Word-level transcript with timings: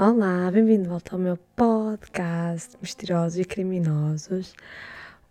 Olá, 0.00 0.48
bem-vindo 0.52 0.84
de 0.84 0.88
volta 0.90 1.16
ao 1.16 1.18
meu 1.18 1.36
podcast 1.56 2.78
Misteriosos 2.80 3.36
e 3.36 3.44
Criminosos. 3.44 4.54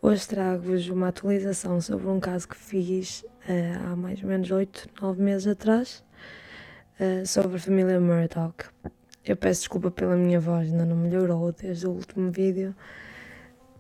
Hoje 0.02 0.28
trago-vos 0.28 0.90
uma 0.90 1.08
atualização 1.08 1.80
sobre 1.80 2.06
um 2.08 2.20
caso 2.20 2.50
que 2.50 2.58
fiz 2.58 3.22
uh, 3.48 3.94
há 3.94 3.96
mais 3.96 4.22
ou 4.22 4.28
menos 4.28 4.52
8, 4.52 4.90
9 5.02 5.24
meses 5.24 5.48
atrás, 5.48 6.04
uh, 7.00 7.26
sobre 7.26 7.56
a 7.56 7.60
família 7.60 7.98
Murdoch. 7.98 8.66
Eu 9.24 9.38
peço 9.38 9.62
desculpa 9.62 9.90
pela 9.90 10.18
minha 10.18 10.42
voz, 10.42 10.70
ainda 10.70 10.84
não 10.84 10.98
melhorou 10.98 11.54
desde 11.54 11.88
o 11.88 11.92
último 11.92 12.30
vídeo. 12.30 12.76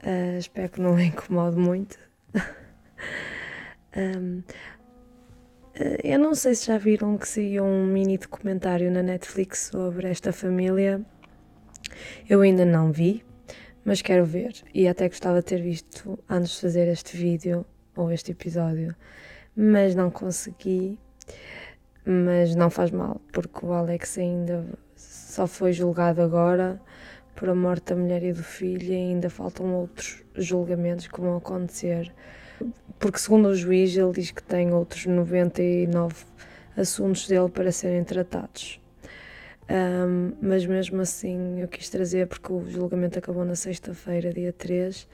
Uh, 0.02 0.38
espero 0.38 0.70
que 0.70 0.80
não 0.80 0.96
a 0.96 1.04
incomode 1.04 1.58
muito. 1.58 2.00
um, 3.94 4.42
eu 6.04 6.18
não 6.18 6.34
sei 6.34 6.56
se 6.56 6.68
já 6.68 6.78
viram 6.78 7.18
que 7.18 7.28
saiu 7.28 7.64
um 7.64 7.86
mini 7.86 8.18
documentário 8.18 8.92
na 8.92 9.04
Netflix 9.04 9.70
sobre 9.72 10.08
esta 10.08 10.34
família. 10.34 11.02
Eu 12.28 12.42
ainda 12.42 12.66
não 12.66 12.92
vi, 12.92 13.24
mas 13.86 14.02
quero 14.02 14.26
ver 14.26 14.54
e 14.74 14.88
até 14.88 15.08
gostava 15.08 15.40
de 15.40 15.46
ter 15.46 15.62
visto 15.62 16.18
antes 16.30 16.56
de 16.56 16.62
fazer 16.62 16.88
este 16.88 17.16
vídeo 17.16 17.66
ou 17.96 18.12
este 18.12 18.32
episódio, 18.32 18.96
mas 19.56 19.96
não 19.96 20.10
consegui. 20.10 21.00
Mas 22.06 22.56
não 22.56 22.70
faz 22.70 22.90
mal, 22.90 23.22
porque 23.34 23.66
o 23.66 23.74
Alex 23.74 24.18
ainda 24.18 24.66
só 24.96 25.46
foi 25.46 25.74
julgado 25.74 26.22
agora 26.22 26.82
por 27.36 27.50
a 27.50 27.56
morte 27.56 27.94
da 27.94 27.96
mulher 27.96 28.24
e 28.24 28.34
do 28.34 28.44
filho 28.44 28.94
e 28.94 28.96
ainda 28.96 29.30
faltam 29.30 29.76
outros 29.76 30.24
julgamentos 30.36 31.08
que 31.08 31.20
vão 31.22 31.38
acontecer. 31.38 32.12
Porque, 33.00 33.20
segundo 33.20 33.50
o 33.50 33.56
juiz, 33.56 33.96
ele 33.96 34.12
diz 34.12 34.32
que 34.32 34.42
tem 34.42 34.74
outros 34.74 35.06
99 35.06 36.16
assuntos 36.76 37.28
dele 37.28 37.50
para 37.50 37.72
serem 37.72 38.04
tratados. 38.04 38.80
Um, 39.70 40.32
mas 40.42 40.66
mesmo 40.66 41.02
assim 41.02 41.60
eu 41.60 41.68
quis 41.68 41.90
trazer 41.90 42.26
porque 42.28 42.54
o 42.54 42.66
julgamento 42.70 43.20
acabou 43.20 43.44
na 43.44 43.56
sexta-feira, 43.56 44.32
dia 44.32 44.54
3 44.54 45.08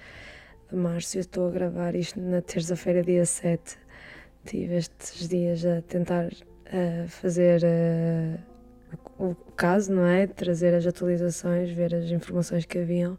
de 0.69 0.75
março. 0.75 1.17
Eu 1.17 1.21
estou 1.21 1.47
a 1.47 1.51
gravar 1.51 1.95
isto 1.95 2.19
na 2.19 2.41
terça-feira, 2.41 3.01
dia 3.01 3.25
7. 3.25 3.77
Tive 4.45 4.75
estes 4.75 5.27
dias 5.27 5.65
a 5.65 5.81
tentar 5.81 6.27
uh, 6.27 7.07
fazer 7.07 7.61
uh, 7.63 8.39
o, 9.17 9.35
caso, 9.55 9.91
não 9.91 10.05
é? 10.05 10.27
Trazer 10.27 10.73
as 10.73 10.85
atualizações, 10.85 11.71
ver 11.71 11.95
as 11.95 12.11
informações 12.11 12.65
que 12.65 12.77
haviam 12.77 13.17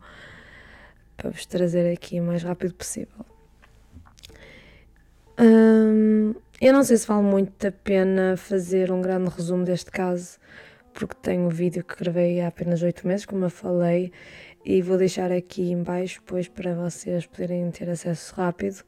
para 1.17 1.31
vos 1.31 1.47
trazer 1.47 1.93
aqui 1.93 2.21
o 2.21 2.25
mais 2.25 2.43
rápido 2.43 2.75
possível. 2.75 3.25
Eu 5.39 6.73
não 6.73 6.85
sei 6.85 6.97
se 6.97 7.07
vale 7.07 7.23
muito 7.23 7.67
a 7.67 7.73
pena 7.73 8.37
fazer 8.37 8.91
um 8.93 9.01
grande 9.01 9.31
resumo 9.31 9.65
deste 9.65 9.91
caso 9.91 10.39
porque 10.95 11.15
tenho 11.21 11.47
um 11.47 11.49
vídeo 11.49 11.85
que 11.85 11.97
gravei 11.97 12.41
há 12.41 12.49
apenas 12.49 12.83
8 12.83 13.07
meses, 13.07 13.27
como 13.27 13.45
eu 13.45 13.51
falei, 13.51 14.13
e 14.65 14.81
vou 14.81 14.97
deixar 14.97 15.31
aqui 15.33 15.73
embaixo 15.73 16.21
depois 16.21 16.49
para 16.49 16.73
vocês 16.75 17.27
poderem 17.27 17.71
ter 17.71 17.91
acesso 17.91 18.35
rápido 18.37 18.83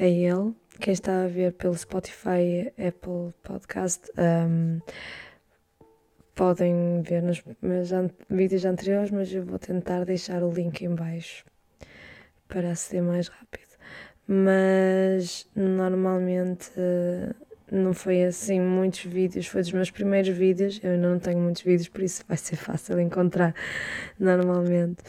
a 0.00 0.04
ele. 0.04 0.54
Quem 0.80 0.92
está 0.94 1.24
a 1.24 1.28
ver 1.28 1.52
pelo 1.52 1.76
Spotify, 1.76 2.72
Apple 2.78 3.34
Podcast, 3.42 4.10
um, 4.18 4.80
podem 6.34 7.02
ver 7.02 7.22
nos 7.22 7.44
meus 7.60 7.90
vídeos 8.28 8.64
anteriores, 8.64 9.10
mas 9.10 9.32
eu 9.32 9.44
vou 9.44 9.58
tentar 9.58 10.04
deixar 10.04 10.42
o 10.42 10.50
link 10.50 10.82
embaixo 10.82 11.44
para 12.48 12.74
ser 12.74 13.02
mais 13.02 13.28
rápido. 13.28 13.71
Mas 14.34 15.46
normalmente 15.54 16.70
não 17.70 17.92
foi 17.92 18.24
assim 18.24 18.58
muitos 18.58 19.04
vídeos, 19.04 19.46
foi 19.46 19.60
dos 19.60 19.72
meus 19.72 19.90
primeiros 19.90 20.34
vídeos. 20.34 20.80
Eu 20.82 20.92
ainda 20.92 21.06
não 21.06 21.18
tenho 21.18 21.38
muitos 21.38 21.60
vídeos, 21.60 21.88
por 21.88 22.02
isso 22.02 22.24
vai 22.26 22.38
ser 22.38 22.56
fácil 22.56 22.98
encontrar 22.98 23.54
normalmente. 24.18 25.02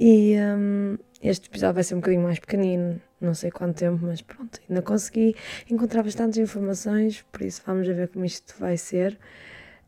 E 0.00 0.34
um, 0.38 0.96
este 1.22 1.50
episódio 1.50 1.74
vai 1.74 1.84
ser 1.84 1.94
um 1.94 1.98
bocadinho 1.98 2.22
mais 2.22 2.38
pequenino, 2.38 2.98
não 3.20 3.34
sei 3.34 3.50
quanto 3.50 3.76
tempo, 3.76 3.98
mas 4.02 4.22
pronto, 4.22 4.60
ainda 4.66 4.80
consegui 4.80 5.36
encontrar 5.70 6.02
bastantes 6.02 6.38
informações, 6.38 7.22
por 7.30 7.42
isso 7.42 7.62
vamos 7.66 7.86
ver 7.86 8.08
como 8.08 8.24
isto 8.24 8.54
vai 8.58 8.78
ser. 8.78 9.18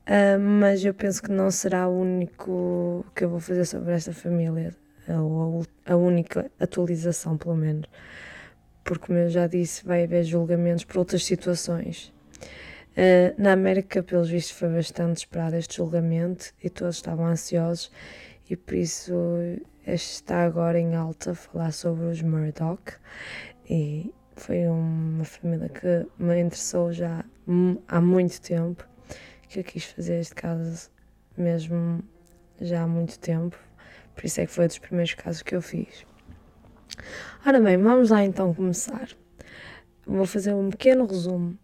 Uh, 0.06 0.38
mas 0.38 0.84
eu 0.84 0.92
penso 0.92 1.22
que 1.22 1.30
não 1.30 1.50
será 1.50 1.88
o 1.88 1.98
único 1.98 3.06
que 3.14 3.24
eu 3.24 3.30
vou 3.30 3.40
fazer 3.40 3.64
sobre 3.64 3.94
esta 3.94 4.12
família, 4.12 4.74
a, 5.08 5.92
a 5.92 5.96
única 5.96 6.50
atualização, 6.60 7.36
pelo 7.36 7.56
menos 7.56 7.88
porque, 8.88 9.08
como 9.08 9.18
eu 9.18 9.28
já 9.28 9.46
disse, 9.46 9.84
vai 9.84 10.04
haver 10.04 10.24
julgamentos 10.24 10.82
por 10.82 10.96
outras 11.00 11.22
situações. 11.22 12.10
Uh, 12.92 13.34
na 13.36 13.52
América, 13.52 14.02
pelos 14.02 14.30
vistos, 14.30 14.56
foi 14.56 14.70
bastante 14.70 15.18
esperado 15.18 15.56
este 15.56 15.76
julgamento 15.76 16.54
e 16.64 16.70
todos 16.70 16.96
estavam 16.96 17.26
ansiosos, 17.26 17.92
e 18.48 18.56
por 18.56 18.74
isso 18.74 19.12
está 19.86 20.42
agora 20.42 20.80
em 20.80 20.96
alta 20.96 21.34
falar 21.34 21.70
sobre 21.70 22.06
os 22.06 22.22
Murdoch. 22.22 22.94
E 23.68 24.10
foi 24.36 24.66
uma 24.66 25.24
família 25.24 25.68
que 25.68 26.06
me 26.18 26.40
interessou 26.40 26.90
já 26.90 27.22
há 27.88 28.00
muito 28.00 28.40
tempo, 28.40 28.88
que 29.50 29.60
eu 29.60 29.64
quis 29.64 29.84
fazer 29.84 30.18
este 30.18 30.34
caso 30.34 30.90
mesmo 31.36 32.02
já 32.58 32.84
há 32.84 32.86
muito 32.86 33.18
tempo, 33.18 33.58
por 34.18 34.26
isso 34.26 34.40
é 34.40 34.46
que 34.46 34.52
foi 34.52 34.64
um 34.64 34.66
dos 34.66 34.78
primeiros 34.78 35.14
casos 35.14 35.42
que 35.42 35.54
eu 35.54 35.62
fiz. 35.62 36.04
Ora 37.46 37.60
bem, 37.60 37.78
vamos 37.78 38.10
lá 38.10 38.24
então 38.24 38.52
começar. 38.52 39.08
Vou 40.04 40.26
fazer 40.26 40.52
um 40.54 40.70
pequeno 40.70 41.06
resumo 41.06 41.56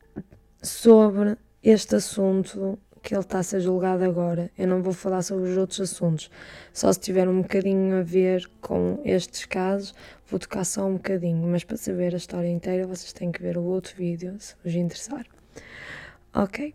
sobre 0.62 1.36
este 1.60 1.96
assunto 1.96 2.78
que 3.02 3.12
ele 3.12 3.22
está 3.22 3.40
a 3.40 3.42
ser 3.42 3.58
julgado 3.58 4.04
agora. 4.04 4.52
Eu 4.56 4.68
não 4.68 4.80
vou 4.80 4.92
falar 4.92 5.22
sobre 5.22 5.50
os 5.50 5.56
outros 5.56 5.80
assuntos, 5.80 6.30
só 6.72 6.92
se 6.92 7.00
tiver 7.00 7.28
um 7.28 7.42
bocadinho 7.42 7.98
a 7.98 8.02
ver 8.02 8.48
com 8.60 9.00
estes 9.04 9.46
casos, 9.46 9.92
vou 10.24 10.38
tocar 10.38 10.64
só 10.64 10.86
um 10.86 10.92
bocadinho, 10.92 11.48
mas 11.48 11.64
para 11.64 11.76
saber 11.76 12.14
a 12.14 12.18
história 12.18 12.48
inteira 12.48 12.86
vocês 12.86 13.12
têm 13.12 13.32
que 13.32 13.42
ver 13.42 13.58
o 13.58 13.64
outro 13.64 13.96
vídeo, 13.96 14.36
se 14.38 14.54
vos 14.62 14.72
interessar. 14.76 15.26
Ok. 16.32 16.72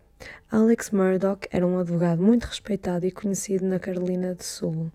Alex 0.50 0.90
Murdoch 0.90 1.48
era 1.50 1.66
um 1.66 1.78
advogado 1.78 2.22
muito 2.22 2.44
respeitado 2.44 3.06
e 3.06 3.10
conhecido 3.10 3.64
na 3.64 3.78
Carolina 3.78 4.34
do 4.34 4.44
Sul, 4.44 4.92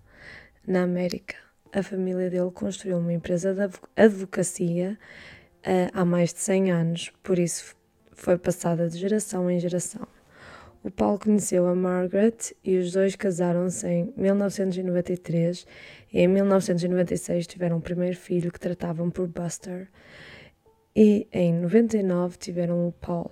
na 0.66 0.82
América 0.82 1.46
a 1.76 1.82
família 1.82 2.30
dele 2.30 2.50
construiu 2.50 2.96
uma 2.96 3.12
empresa 3.12 3.52
de 3.52 3.78
advocacia 3.94 4.98
uh, 5.58 5.90
há 5.92 6.04
mais 6.06 6.32
de 6.32 6.40
100 6.40 6.72
anos, 6.72 7.12
por 7.22 7.38
isso 7.38 7.76
foi 8.12 8.38
passada 8.38 8.88
de 8.88 8.96
geração 8.96 9.50
em 9.50 9.60
geração. 9.60 10.06
O 10.82 10.90
Paulo 10.90 11.18
conheceu 11.18 11.66
a 11.66 11.74
Margaret 11.74 12.54
e 12.64 12.78
os 12.78 12.92
dois 12.92 13.14
casaram-se 13.14 13.86
em 13.86 14.14
1993 14.16 15.66
e 16.12 16.20
em 16.20 16.28
1996 16.28 17.46
tiveram 17.46 17.76
o 17.76 17.82
primeiro 17.82 18.16
filho 18.16 18.50
que 18.50 18.60
tratavam 18.60 19.10
por 19.10 19.26
Buster 19.26 19.88
e 20.94 21.26
em 21.30 21.52
99 21.52 22.38
tiveram 22.38 22.88
o 22.88 22.92
Paul. 22.92 23.30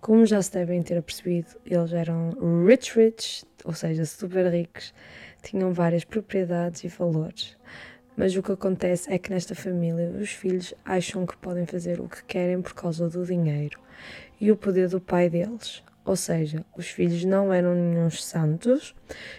Como 0.00 0.24
já 0.24 0.40
se 0.40 0.52
devem 0.52 0.82
ter 0.82 1.00
percebido, 1.02 1.50
eles 1.64 1.92
eram 1.92 2.64
rich 2.66 2.98
rich, 2.98 3.44
ou 3.64 3.74
seja, 3.74 4.06
super 4.06 4.50
ricos, 4.50 4.94
tinham 5.42 5.72
várias 5.72 6.04
propriedades 6.04 6.84
e 6.84 6.88
valores. 6.88 7.56
Mas 8.16 8.36
o 8.36 8.42
que 8.42 8.52
acontece 8.52 9.12
é 9.12 9.18
que 9.18 9.30
nesta 9.30 9.54
família 9.54 10.10
os 10.10 10.30
filhos 10.30 10.74
acham 10.84 11.24
que 11.24 11.36
podem 11.36 11.64
fazer 11.64 12.00
o 12.00 12.08
que 12.08 12.22
querem 12.24 12.60
por 12.60 12.74
causa 12.74 13.08
do 13.08 13.24
dinheiro 13.24 13.78
e 14.40 14.50
o 14.52 14.56
poder 14.56 14.88
do 14.88 15.00
pai 15.00 15.30
deles. 15.30 15.82
Ou 16.04 16.16
seja, 16.16 16.64
os 16.76 16.88
filhos 16.88 17.24
não 17.24 17.52
eram 17.52 17.74
nenhum 17.74 18.10
santos 18.10 18.94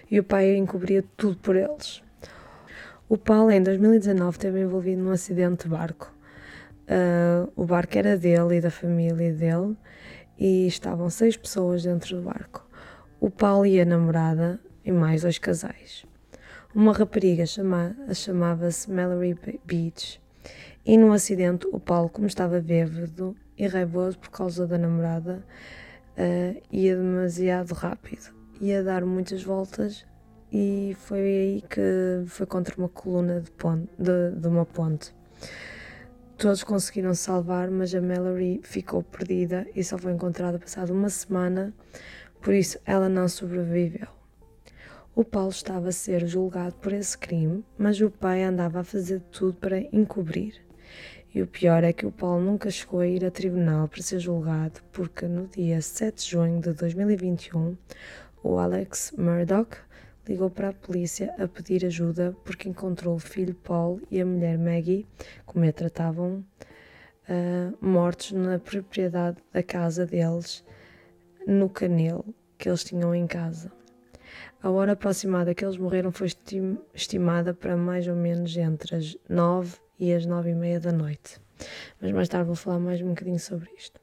e 0.09 0.19
o 0.19 0.23
pai 0.23 0.55
encobria 0.55 1.03
tudo 1.17 1.37
por 1.37 1.55
eles. 1.55 2.01
O 3.09 3.17
Paulo, 3.17 3.51
em 3.51 3.61
2019, 3.61 4.37
esteve 4.37 4.61
envolvido 4.61 5.01
num 5.01 5.11
acidente 5.11 5.63
de 5.63 5.69
barco. 5.69 6.15
Uh, 6.83 7.51
o 7.55 7.65
barco 7.65 7.97
era 7.97 8.17
dele 8.17 8.57
e 8.57 8.61
da 8.61 8.71
família 8.71 9.33
dele 9.33 9.75
e 10.39 10.65
estavam 10.65 11.09
seis 11.09 11.35
pessoas 11.35 11.83
dentro 11.83 12.15
do 12.15 12.23
barco. 12.23 12.67
O 13.19 13.29
Paulo 13.29 13.65
e 13.65 13.79
a 13.79 13.85
namorada 13.85 14.59
e 14.83 14.91
mais 14.91 15.21
dois 15.21 15.37
casais. 15.37 16.05
Uma 16.73 16.93
rapariga 16.93 17.45
chama 17.45 17.95
chamava-se 18.13 18.89
Mallory 18.89 19.37
Beach 19.65 20.21
e 20.85 20.97
no 20.97 21.11
acidente 21.11 21.67
o 21.71 21.79
Paulo, 21.79 22.09
como 22.09 22.27
estava 22.27 22.59
bêbado 22.59 23.35
e 23.57 23.67
raivoso 23.67 24.17
por 24.17 24.29
causa 24.29 24.65
da 24.65 24.77
namorada, 24.77 25.43
uh, 26.17 26.61
ia 26.71 26.95
demasiado 26.95 27.73
rápido, 27.73 28.33
ia 28.59 28.83
dar 28.83 29.05
muitas 29.05 29.43
voltas 29.43 30.05
e 30.51 30.95
foi 30.99 31.19
aí 31.19 31.63
que 31.69 32.23
foi 32.25 32.45
contra 32.45 32.75
uma 32.77 32.89
coluna 32.89 33.41
de, 33.41 33.51
ponte, 33.51 33.89
de, 33.97 34.31
de 34.31 34.47
uma 34.47 34.65
ponte. 34.65 35.13
Todos 36.37 36.63
conseguiram 36.63 37.13
salvar, 37.13 37.69
mas 37.69 37.93
a 37.93 38.01
Mallory 38.01 38.61
ficou 38.63 39.03
perdida 39.03 39.67
e 39.75 39.83
só 39.83 39.97
foi 39.97 40.13
encontrada 40.13 40.57
passada 40.57 40.91
uma 40.91 41.09
semana, 41.09 41.71
por 42.41 42.53
isso 42.53 42.79
ela 42.85 43.07
não 43.07 43.27
sobreviveu. 43.27 44.20
O 45.13 45.25
Paulo 45.25 45.49
estava 45.49 45.89
a 45.89 45.91
ser 45.91 46.25
julgado 46.25 46.73
por 46.75 46.93
esse 46.93 47.17
crime, 47.17 47.65
mas 47.77 47.99
o 47.99 48.09
pai 48.09 48.43
andava 48.43 48.79
a 48.79 48.83
fazer 48.83 49.19
tudo 49.29 49.53
para 49.55 49.77
encobrir. 49.77 50.55
E 51.35 51.41
o 51.41 51.47
pior 51.47 51.83
é 51.83 51.91
que 51.91 52.05
o 52.05 52.11
Paulo 52.13 52.41
nunca 52.41 52.71
chegou 52.71 53.01
a 53.01 53.07
ir 53.07 53.25
a 53.25 53.29
tribunal 53.29 53.89
para 53.89 54.01
ser 54.01 54.19
julgado, 54.19 54.79
porque 54.93 55.27
no 55.27 55.47
dia 55.47 55.81
7 55.81 56.23
de 56.23 56.31
junho 56.31 56.61
de 56.61 56.71
2021, 56.71 57.75
o 58.41 58.57
Alex 58.57 59.13
Murdoch 59.17 59.77
ligou 60.25 60.49
para 60.49 60.69
a 60.69 60.73
polícia 60.73 61.35
a 61.37 61.45
pedir 61.45 61.85
ajuda 61.85 62.33
porque 62.45 62.69
encontrou 62.69 63.15
o 63.15 63.19
filho 63.19 63.53
Paul 63.53 63.99
e 64.09 64.21
a 64.21 64.25
mulher 64.25 64.57
Maggie, 64.57 65.05
como 65.45 65.67
a 65.67 65.73
tratavam, 65.73 66.41
uh, 67.27 67.85
mortos 67.85 68.31
na 68.31 68.59
propriedade 68.59 69.37
da 69.51 69.61
casa 69.61 70.05
deles, 70.05 70.63
no 71.45 71.67
canil 71.67 72.23
que 72.57 72.69
eles 72.69 72.85
tinham 72.85 73.13
em 73.13 73.27
casa. 73.27 73.80
A 74.63 74.69
hora 74.69 74.91
aproximada 74.91 75.55
que 75.55 75.65
eles 75.65 75.75
morreram 75.75 76.11
foi 76.11 76.27
estimada 76.93 77.51
para 77.51 77.75
mais 77.75 78.07
ou 78.07 78.15
menos 78.15 78.55
entre 78.55 78.95
as 78.95 79.17
nove 79.27 79.77
e 79.99 80.13
as 80.13 80.23
nove 80.27 80.51
e 80.51 80.53
meia 80.53 80.79
da 80.79 80.91
noite. 80.91 81.41
Mas 81.99 82.11
mais 82.11 82.29
tarde 82.29 82.45
vou 82.45 82.55
falar 82.55 82.77
mais 82.77 83.01
um 83.01 83.07
bocadinho 83.09 83.39
sobre 83.39 83.67
isto. 83.75 83.99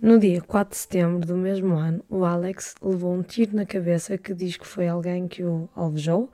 No 0.00 0.18
dia 0.18 0.42
4 0.42 0.72
de 0.72 0.76
setembro 0.78 1.24
do 1.24 1.36
mesmo 1.36 1.74
ano, 1.74 2.04
o 2.10 2.24
Alex 2.24 2.74
levou 2.82 3.14
um 3.14 3.22
tiro 3.22 3.54
na 3.54 3.64
cabeça 3.64 4.18
que 4.18 4.34
diz 4.34 4.56
que 4.56 4.66
foi 4.66 4.88
alguém 4.88 5.28
que 5.28 5.44
o 5.44 5.68
alvejou, 5.76 6.28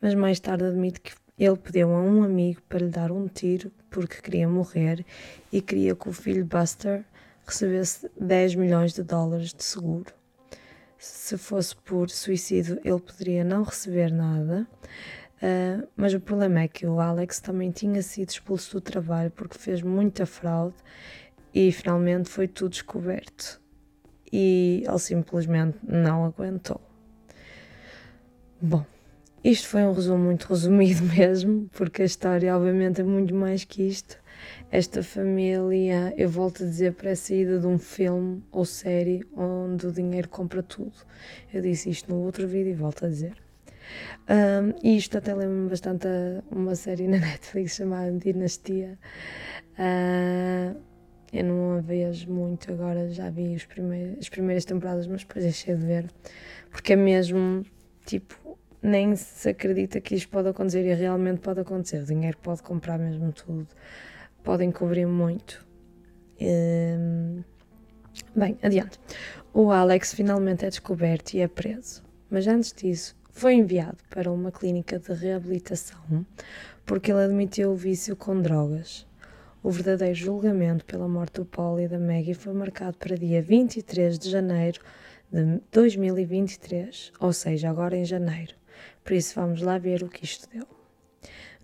mas 0.00 0.14
mais 0.14 0.40
tarde 0.40 0.64
admite 0.64 1.00
que 1.00 1.12
ele 1.38 1.56
pediu 1.56 1.94
a 1.94 2.00
um 2.00 2.24
amigo 2.24 2.60
para 2.68 2.80
lhe 2.80 2.90
dar 2.90 3.12
um 3.12 3.28
tiro 3.28 3.70
porque 3.88 4.20
queria 4.20 4.48
morrer 4.48 5.06
e 5.52 5.62
queria 5.62 5.94
que 5.94 6.08
o 6.08 6.12
filho 6.12 6.44
Buster 6.44 7.04
recebesse 7.46 8.10
10 8.20 8.56
milhões 8.56 8.94
de 8.94 9.04
dólares 9.04 9.54
de 9.54 9.62
seguro. 9.62 10.17
Se 10.98 11.38
fosse 11.38 11.76
por 11.76 12.10
suicídio, 12.10 12.80
ele 12.84 12.98
poderia 12.98 13.44
não 13.44 13.62
receber 13.62 14.10
nada, 14.10 14.66
uh, 15.36 15.88
mas 15.96 16.12
o 16.12 16.18
problema 16.18 16.62
é 16.62 16.68
que 16.68 16.84
o 16.86 16.98
Alex 16.98 17.38
também 17.40 17.70
tinha 17.70 18.02
sido 18.02 18.30
expulso 18.30 18.72
do 18.72 18.80
trabalho 18.80 19.30
porque 19.30 19.56
fez 19.56 19.80
muita 19.80 20.26
fraude 20.26 20.74
e 21.54 21.70
finalmente 21.70 22.28
foi 22.28 22.48
tudo 22.48 22.70
descoberto. 22.70 23.60
E 24.32 24.82
ele 24.86 24.98
simplesmente 24.98 25.78
não 25.82 26.24
aguentou. 26.24 26.80
Bom, 28.60 28.84
isto 29.42 29.68
foi 29.68 29.82
um 29.82 29.92
resumo 29.92 30.24
muito 30.24 30.48
resumido 30.48 31.02
mesmo, 31.14 31.70
porque 31.72 32.02
a 32.02 32.04
história, 32.04 32.56
obviamente, 32.56 33.00
é 33.00 33.04
muito 33.04 33.32
mais 33.32 33.62
que 33.64 33.84
isto. 33.84 34.18
Esta 34.70 35.02
família, 35.02 36.12
eu 36.18 36.28
volto 36.28 36.62
a 36.62 36.66
dizer, 36.66 36.92
parece 36.92 37.28
saída 37.28 37.58
de 37.58 37.66
um 37.66 37.78
filme 37.78 38.44
ou 38.52 38.66
série 38.66 39.24
onde 39.34 39.86
o 39.86 39.92
dinheiro 39.92 40.28
compra 40.28 40.62
tudo. 40.62 40.92
Eu 41.52 41.62
disse 41.62 41.88
isto 41.88 42.12
no 42.12 42.20
outro 42.20 42.46
vídeo 42.46 42.72
e 42.72 42.74
volto 42.74 43.06
a 43.06 43.08
dizer. 43.08 43.32
Um, 44.28 44.74
e 44.82 44.98
isto 44.98 45.16
até 45.16 45.34
lembra-me 45.34 45.70
bastante 45.70 46.06
a 46.06 46.42
uma 46.54 46.74
série 46.74 47.08
na 47.08 47.16
Netflix 47.18 47.76
chamada 47.76 48.12
Dinastia. 48.12 48.98
Uh, 49.78 50.78
eu 51.32 51.44
não 51.44 51.78
a 51.78 51.80
vejo 51.80 52.30
muito 52.30 52.70
agora, 52.70 53.08
já 53.08 53.30
vi 53.30 53.54
os 53.54 53.64
primeiros, 53.64 54.18
as 54.18 54.28
primeiras 54.28 54.66
temporadas, 54.66 55.06
mas 55.06 55.22
depois 55.22 55.44
deixei 55.46 55.74
de 55.76 55.86
ver. 55.86 56.10
Porque 56.70 56.92
é 56.92 56.96
mesmo, 56.96 57.64
tipo, 58.04 58.58
nem 58.82 59.16
se 59.16 59.48
acredita 59.48 59.98
que 59.98 60.14
isto 60.14 60.28
pode 60.28 60.48
acontecer 60.48 60.84
e 60.84 60.94
realmente 60.94 61.40
pode 61.40 61.60
acontecer. 61.60 62.02
O 62.02 62.06
dinheiro 62.06 62.36
pode 62.42 62.62
comprar 62.62 62.98
mesmo 62.98 63.32
tudo, 63.32 63.66
podem 64.42 64.70
cobrir 64.70 65.06
muito. 65.06 65.66
Hum, 66.40 67.42
bem, 68.34 68.58
adiante. 68.62 68.98
O 69.52 69.70
Alex 69.70 70.14
finalmente 70.14 70.64
é 70.64 70.68
descoberto 70.68 71.34
e 71.34 71.40
é 71.40 71.48
preso, 71.48 72.02
mas 72.30 72.46
antes 72.46 72.72
disso 72.72 73.16
foi 73.30 73.54
enviado 73.54 73.98
para 74.10 74.30
uma 74.30 74.50
clínica 74.50 74.98
de 74.98 75.12
reabilitação 75.12 76.26
porque 76.88 77.12
ele 77.12 77.22
admitiu 77.22 77.72
o 77.72 77.76
vício 77.76 78.16
com 78.16 78.40
drogas. 78.40 79.06
O 79.62 79.70
verdadeiro 79.70 80.14
julgamento 80.14 80.86
pela 80.86 81.06
morte 81.06 81.34
do 81.34 81.44
Paul 81.44 81.78
e 81.78 81.86
da 81.86 81.98
Maggie 81.98 82.32
foi 82.32 82.54
marcado 82.54 82.96
para 82.96 83.14
dia 83.14 83.42
23 83.42 84.18
de 84.18 84.30
janeiro 84.30 84.80
de 85.30 85.60
2023, 85.70 87.12
ou 87.20 87.30
seja, 87.30 87.68
agora 87.68 87.94
em 87.94 88.06
janeiro. 88.06 88.54
Por 89.04 89.12
isso, 89.12 89.34
vamos 89.34 89.60
lá 89.60 89.76
ver 89.76 90.02
o 90.02 90.08
que 90.08 90.24
isto 90.24 90.48
deu. 90.50 90.66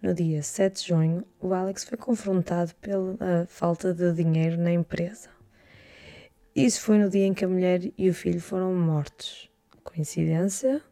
No 0.04 0.12
dia 0.12 0.42
7 0.42 0.82
de 0.82 0.88
junho, 0.88 1.24
o 1.40 1.54
Alex 1.54 1.84
foi 1.84 1.96
confrontado 1.96 2.74
pela 2.74 3.46
falta 3.48 3.94
de 3.94 4.12
dinheiro 4.12 4.60
na 4.60 4.70
empresa. 4.70 5.30
Isso 6.54 6.82
foi 6.82 6.98
no 6.98 7.08
dia 7.08 7.24
em 7.24 7.32
que 7.32 7.42
a 7.42 7.48
mulher 7.48 7.90
e 7.96 8.10
o 8.10 8.12
filho 8.12 8.38
foram 8.38 8.74
mortos. 8.74 9.50
Coincidência? 9.82 10.82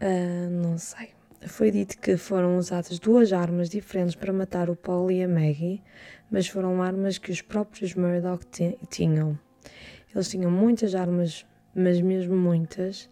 Uh, 0.00 0.48
não 0.48 0.78
sei 0.78 1.10
foi 1.46 1.70
dito 1.70 1.98
que 1.98 2.16
foram 2.16 2.56
usadas 2.56 2.98
duas 2.98 3.34
armas 3.34 3.68
diferentes 3.68 4.14
para 4.14 4.32
matar 4.32 4.70
o 4.70 4.76
Paul 4.76 5.10
e 5.10 5.22
a 5.22 5.28
Maggie, 5.28 5.82
mas 6.30 6.48
foram 6.48 6.80
armas 6.80 7.18
que 7.18 7.30
os 7.30 7.42
próprios 7.42 7.94
Murdoch 7.94 8.46
tinham. 8.88 9.38
Eles 10.14 10.30
tinham 10.30 10.50
muitas 10.50 10.94
armas, 10.94 11.44
mas 11.74 12.00
mesmo 12.00 12.34
muitas, 12.34 13.10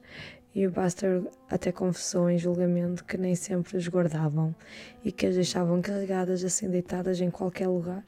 e 0.55 0.67
o 0.67 0.71
Buster 0.71 1.23
até 1.49 1.71
confessou 1.71 2.29
em 2.29 2.39
julgamento 2.39 3.05
que 3.05 3.17
nem 3.17 3.35
sempre 3.35 3.77
as 3.77 3.87
guardavam 3.87 4.55
e 5.05 5.13
que 5.13 5.27
as 5.27 5.35
deixavam 5.35 5.81
carregadas 5.81 6.45
assim 6.45 6.69
deitadas 6.69 7.21
em 7.21 7.31
qualquer 7.31 7.69
lugar. 7.69 8.05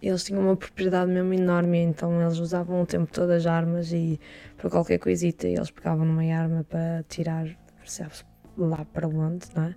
Eles 0.00 0.24
tinham 0.24 0.42
uma 0.42 0.56
propriedade 0.56 1.10
mesmo 1.10 1.32
enorme, 1.32 1.78
então 1.78 2.20
eles 2.20 2.38
usavam 2.38 2.82
o 2.82 2.86
tempo 2.86 3.12
todo 3.12 3.30
as 3.30 3.46
armas 3.46 3.92
e 3.92 4.20
para 4.56 4.68
qualquer 4.68 4.98
coisita 4.98 5.46
eles 5.46 5.70
pegavam 5.70 6.04
numa 6.04 6.24
arma 6.34 6.64
para 6.64 7.04
tirar, 7.08 7.46
percebe-se, 7.78 8.24
lá 8.56 8.84
para 8.84 9.06
onde, 9.08 9.46
não 9.54 9.64
é? 9.64 9.74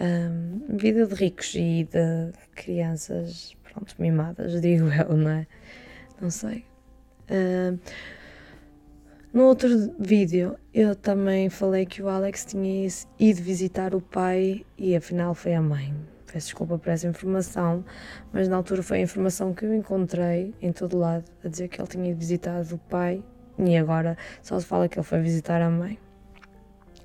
Um, 0.00 0.76
vida 0.76 1.06
de 1.06 1.14
ricos 1.14 1.54
e 1.54 1.84
de 1.84 2.32
crianças, 2.54 3.54
pronto, 3.62 3.94
mimadas, 3.98 4.60
digo 4.62 4.86
eu, 4.86 5.16
não 5.16 5.30
é? 5.30 5.46
Não 6.20 6.30
sei. 6.30 6.64
Um, 7.30 7.78
no 9.34 9.46
outro 9.46 9.68
vídeo 9.98 10.56
eu 10.72 10.94
também 10.94 11.50
falei 11.50 11.84
que 11.84 12.00
o 12.00 12.08
Alex 12.08 12.44
tinha 12.44 12.88
ido 13.18 13.42
visitar 13.42 13.94
o 13.94 14.00
pai 14.00 14.64
e 14.78 14.94
afinal 14.94 15.34
foi 15.34 15.54
a 15.54 15.60
mãe. 15.60 15.92
Peço 16.32 16.46
desculpa 16.46 16.78
por 16.78 16.88
essa 16.88 17.08
informação, 17.08 17.84
mas 18.32 18.48
na 18.48 18.56
altura 18.56 18.82
foi 18.82 18.98
a 18.98 19.00
informação 19.02 19.52
que 19.52 19.64
eu 19.64 19.74
encontrei 19.74 20.54
em 20.62 20.72
todo 20.72 20.96
lado 20.96 21.24
a 21.44 21.48
dizer 21.48 21.66
que 21.66 21.80
ele 21.80 21.88
tinha 21.88 22.10
ido 22.10 22.18
visitar 22.18 22.62
o 22.72 22.78
pai 22.78 23.22
e 23.58 23.76
agora 23.76 24.16
só 24.40 24.58
se 24.58 24.64
fala 24.64 24.88
que 24.88 24.98
ele 24.98 25.04
foi 25.04 25.20
visitar 25.20 25.60
a 25.60 25.68
mãe. 25.68 25.98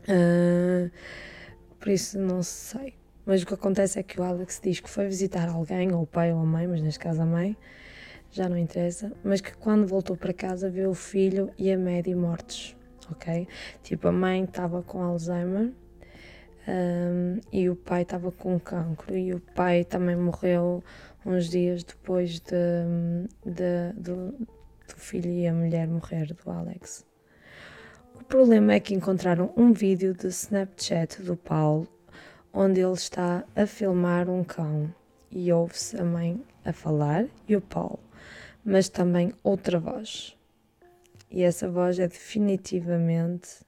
Uh, 0.04 0.90
por 1.80 1.90
isso 1.90 2.20
não 2.20 2.44
sei. 2.44 2.94
Mas 3.26 3.44
o 3.44 3.46
que 3.46 3.54
acontece 3.54 4.00
é 4.00 4.04
que 4.04 4.20
o 4.20 4.24
Alex 4.24 4.60
diz 4.64 4.80
que 4.80 4.90
foi 4.90 5.08
visitar 5.08 5.50
alguém, 5.50 5.94
ou 5.94 6.04
o 6.04 6.08
pai 6.08 6.34
ou 6.34 6.40
a 6.40 6.46
mãe, 6.46 6.68
mas 6.68 6.82
neste 6.82 7.00
caso 7.00 7.22
a 7.22 7.26
mãe, 7.26 7.56
já 8.32 8.48
não 8.48 8.58
interessa, 8.58 9.12
mas 9.24 9.42
que 9.42 9.56
quando 9.58 9.88
voltou 9.88 10.16
para 10.16 10.34
casa 10.34 10.70
viu 10.70 10.90
o 10.92 10.96
filho 10.96 11.52
e 11.58 11.72
a 11.72 11.78
Maddie 11.78 12.16
mortos, 12.16 12.76
ok? 13.12 13.48
Tipo, 13.84 14.10
a 14.10 14.12
mãe 14.12 14.44
estava 14.44 14.82
com 14.82 15.02
Alzheimer 15.02 15.72
um, 16.68 17.40
e 17.52 17.70
o 17.70 17.76
pai 17.76 18.04
estava 18.04 18.32
com 18.32 18.60
cancro 18.60 19.18
e 19.18 19.34
o 19.34 19.40
pai 19.40 19.84
também 19.84 20.16
morreu 20.16 20.84
uns 21.26 21.50
dias 21.50 21.84
depois 21.84 22.40
de, 22.40 22.56
de, 23.46 23.94
do, 23.96 24.32
do 24.32 24.96
filho 24.96 25.30
e 25.30 25.48
a 25.48 25.54
mulher 25.54 25.88
morrer 25.88 26.34
do 26.34 26.52
Alex. 26.52 27.06
O 28.20 28.24
problema 28.24 28.74
é 28.74 28.80
que 28.80 28.94
encontraram 28.94 29.52
um 29.58 29.74
vídeo 29.74 30.14
de 30.14 30.28
Snapchat 30.28 31.22
do 31.22 31.36
Paulo 31.36 31.88
onde 32.54 32.80
ele 32.80 32.94
está 32.94 33.44
a 33.56 33.66
filmar 33.66 34.30
um 34.30 34.44
cão 34.44 34.94
e 35.32 35.52
ouve-se 35.52 35.98
a 35.98 36.04
mãe 36.04 36.42
a 36.66 36.74
falar 36.74 37.26
e 37.48 37.56
o 37.56 37.62
Paulo, 37.62 38.00
mas 38.64 38.90
também 38.90 39.34
outra 39.44 39.80
voz. 39.80 40.38
E 41.32 41.44
essa 41.44 41.70
voz 41.70 42.00
é 42.00 42.08
definitivamente 42.08 43.60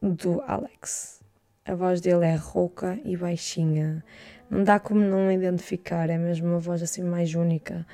do 0.00 0.40
Alex. 0.42 1.22
A 1.64 1.74
voz 1.74 2.00
dele 2.00 2.26
é 2.26 2.34
rouca 2.34 2.98
e 3.04 3.16
baixinha. 3.16 4.04
Não 4.50 4.64
dá 4.64 4.80
como 4.80 5.00
não 5.00 5.30
identificar, 5.30 6.10
é 6.10 6.18
mesmo 6.18 6.48
uma 6.48 6.58
voz 6.58 6.82
assim 6.82 7.02
mais 7.04 7.34
única. 7.34 7.86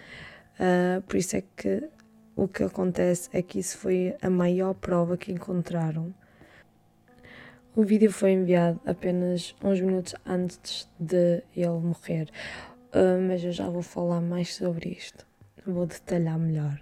Uh, 0.59 1.02
por 1.02 1.16
isso 1.16 1.37
é 1.37 1.42
que 1.54 1.88
o 2.35 2.49
que 2.49 2.62
acontece 2.62 3.28
é 3.33 3.42
que 3.42 3.59
isso 3.59 3.76
foi 3.76 4.16
a 4.23 4.30
maior 4.30 4.73
prova 4.75 5.16
que 5.16 5.30
encontraram. 5.30 6.14
O 7.76 7.83
vídeo 7.83 8.11
foi 8.11 8.33
enviado 8.33 8.80
apenas 8.87 9.54
uns 9.62 9.80
minutos 9.80 10.14
antes 10.26 10.90
de 10.99 11.45
ele 11.54 11.78
morrer, 11.78 12.28
uh, 12.95 13.21
mas 13.28 13.45
eu 13.45 13.52
já 13.52 13.68
vou 13.68 13.83
falar 13.83 14.21
mais 14.21 14.54
sobre 14.54 14.88
isto. 14.88 15.27
Vou 15.68 15.84
detalhar 15.84 16.38
melhor. 16.38 16.80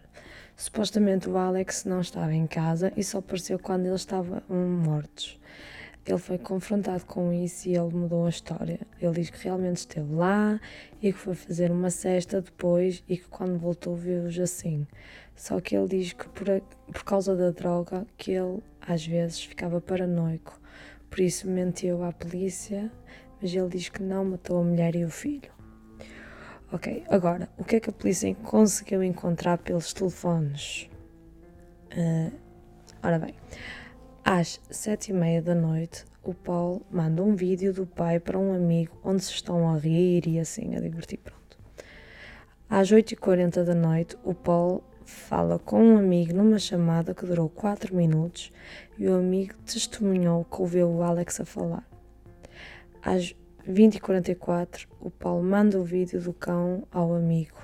Supostamente 0.54 1.28
o 1.28 1.36
Alex 1.36 1.84
não 1.84 2.00
estava 2.00 2.32
em 2.32 2.46
casa 2.46 2.92
e 2.96 3.02
só 3.02 3.18
apareceu 3.18 3.58
quando 3.58 3.86
eles 3.86 4.02
estavam 4.02 4.40
mortos. 4.48 5.40
Ele 6.06 6.18
foi 6.18 6.38
confrontado 6.38 7.04
com 7.04 7.32
isso 7.32 7.68
e 7.68 7.76
ele 7.76 7.92
mudou 7.92 8.26
a 8.26 8.28
história. 8.28 8.78
Ele 9.02 9.12
diz 9.12 9.28
que 9.28 9.42
realmente 9.42 9.78
esteve 9.78 10.14
lá 10.14 10.60
e 11.02 11.12
que 11.12 11.18
foi 11.18 11.34
fazer 11.34 11.72
uma 11.72 11.90
cesta 11.90 12.40
depois 12.40 13.02
e 13.08 13.16
que 13.16 13.26
quando 13.26 13.58
voltou 13.58 13.96
viu-os 13.96 14.38
assim. 14.38 14.86
Só 15.34 15.60
que 15.60 15.76
ele 15.76 15.88
diz 15.88 16.12
que 16.12 16.28
por, 16.28 16.48
a, 16.48 16.60
por 16.92 17.02
causa 17.02 17.34
da 17.34 17.50
droga 17.50 18.06
que 18.16 18.30
ele 18.30 18.62
às 18.80 19.04
vezes 19.04 19.42
ficava 19.42 19.80
paranoico. 19.80 20.60
Por 21.10 21.18
isso 21.18 21.48
mentiu 21.48 22.04
à 22.04 22.12
polícia, 22.12 22.88
mas 23.42 23.52
ele 23.52 23.68
diz 23.68 23.88
que 23.88 24.00
não 24.00 24.24
matou 24.24 24.60
a 24.60 24.62
mulher 24.62 24.94
e 24.94 25.04
o 25.04 25.10
filho. 25.10 25.55
Ok, 26.72 27.04
agora, 27.08 27.48
o 27.56 27.62
que 27.62 27.76
é 27.76 27.80
que 27.80 27.90
a 27.90 27.92
polícia 27.92 28.34
conseguiu 28.42 29.00
encontrar 29.00 29.56
pelos 29.58 29.92
telefones? 29.92 30.90
Uh, 31.96 32.32
ora 33.00 33.20
bem, 33.20 33.34
às 34.24 34.60
sete 34.68 35.10
e 35.10 35.14
meia 35.14 35.40
da 35.40 35.54
noite, 35.54 36.04
o 36.24 36.34
Paulo 36.34 36.84
manda 36.90 37.22
um 37.22 37.36
vídeo 37.36 37.72
do 37.72 37.86
pai 37.86 38.18
para 38.18 38.36
um 38.36 38.52
amigo 38.52 38.98
onde 39.04 39.22
se 39.22 39.30
estão 39.30 39.68
a 39.68 39.78
rir 39.78 40.26
e 40.26 40.40
assim 40.40 40.74
a 40.74 40.80
divertir. 40.80 41.20
Pronto. 41.20 41.56
Às 42.68 42.90
8h40 42.90 43.62
da 43.62 43.74
noite, 43.74 44.16
o 44.24 44.34
Paulo 44.34 44.82
fala 45.04 45.60
com 45.60 45.80
um 45.80 45.96
amigo 45.96 46.34
numa 46.34 46.58
chamada 46.58 47.14
que 47.14 47.24
durou 47.24 47.48
4 47.48 47.94
minutos 47.94 48.52
e 48.98 49.06
o 49.06 49.14
amigo 49.14 49.54
testemunhou 49.64 50.44
que 50.44 50.60
ouviu 50.60 50.90
o 50.90 51.02
Alex 51.04 51.40
a 51.40 51.44
falar. 51.44 51.88
Às 53.00 53.36
20h44, 53.68 54.86
o 55.00 55.10
Paulo 55.10 55.42
manda 55.42 55.78
o 55.78 55.84
vídeo 55.84 56.20
do 56.20 56.32
cão 56.32 56.86
ao 56.90 57.12
amigo. 57.12 57.56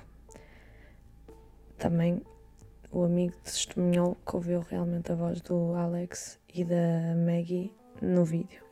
Também 1.79 2.21
o 2.91 3.05
amigo 3.05 3.35
testemunhou 3.45 4.17
que 4.27 4.35
ouviu 4.35 4.61
realmente 4.61 5.13
a 5.13 5.15
voz 5.15 5.41
do 5.41 5.75
Alex 5.75 6.41
e 6.53 6.65
da 6.65 7.15
Maggie 7.17 7.73
no 8.01 8.25
vídeo. 8.25 8.65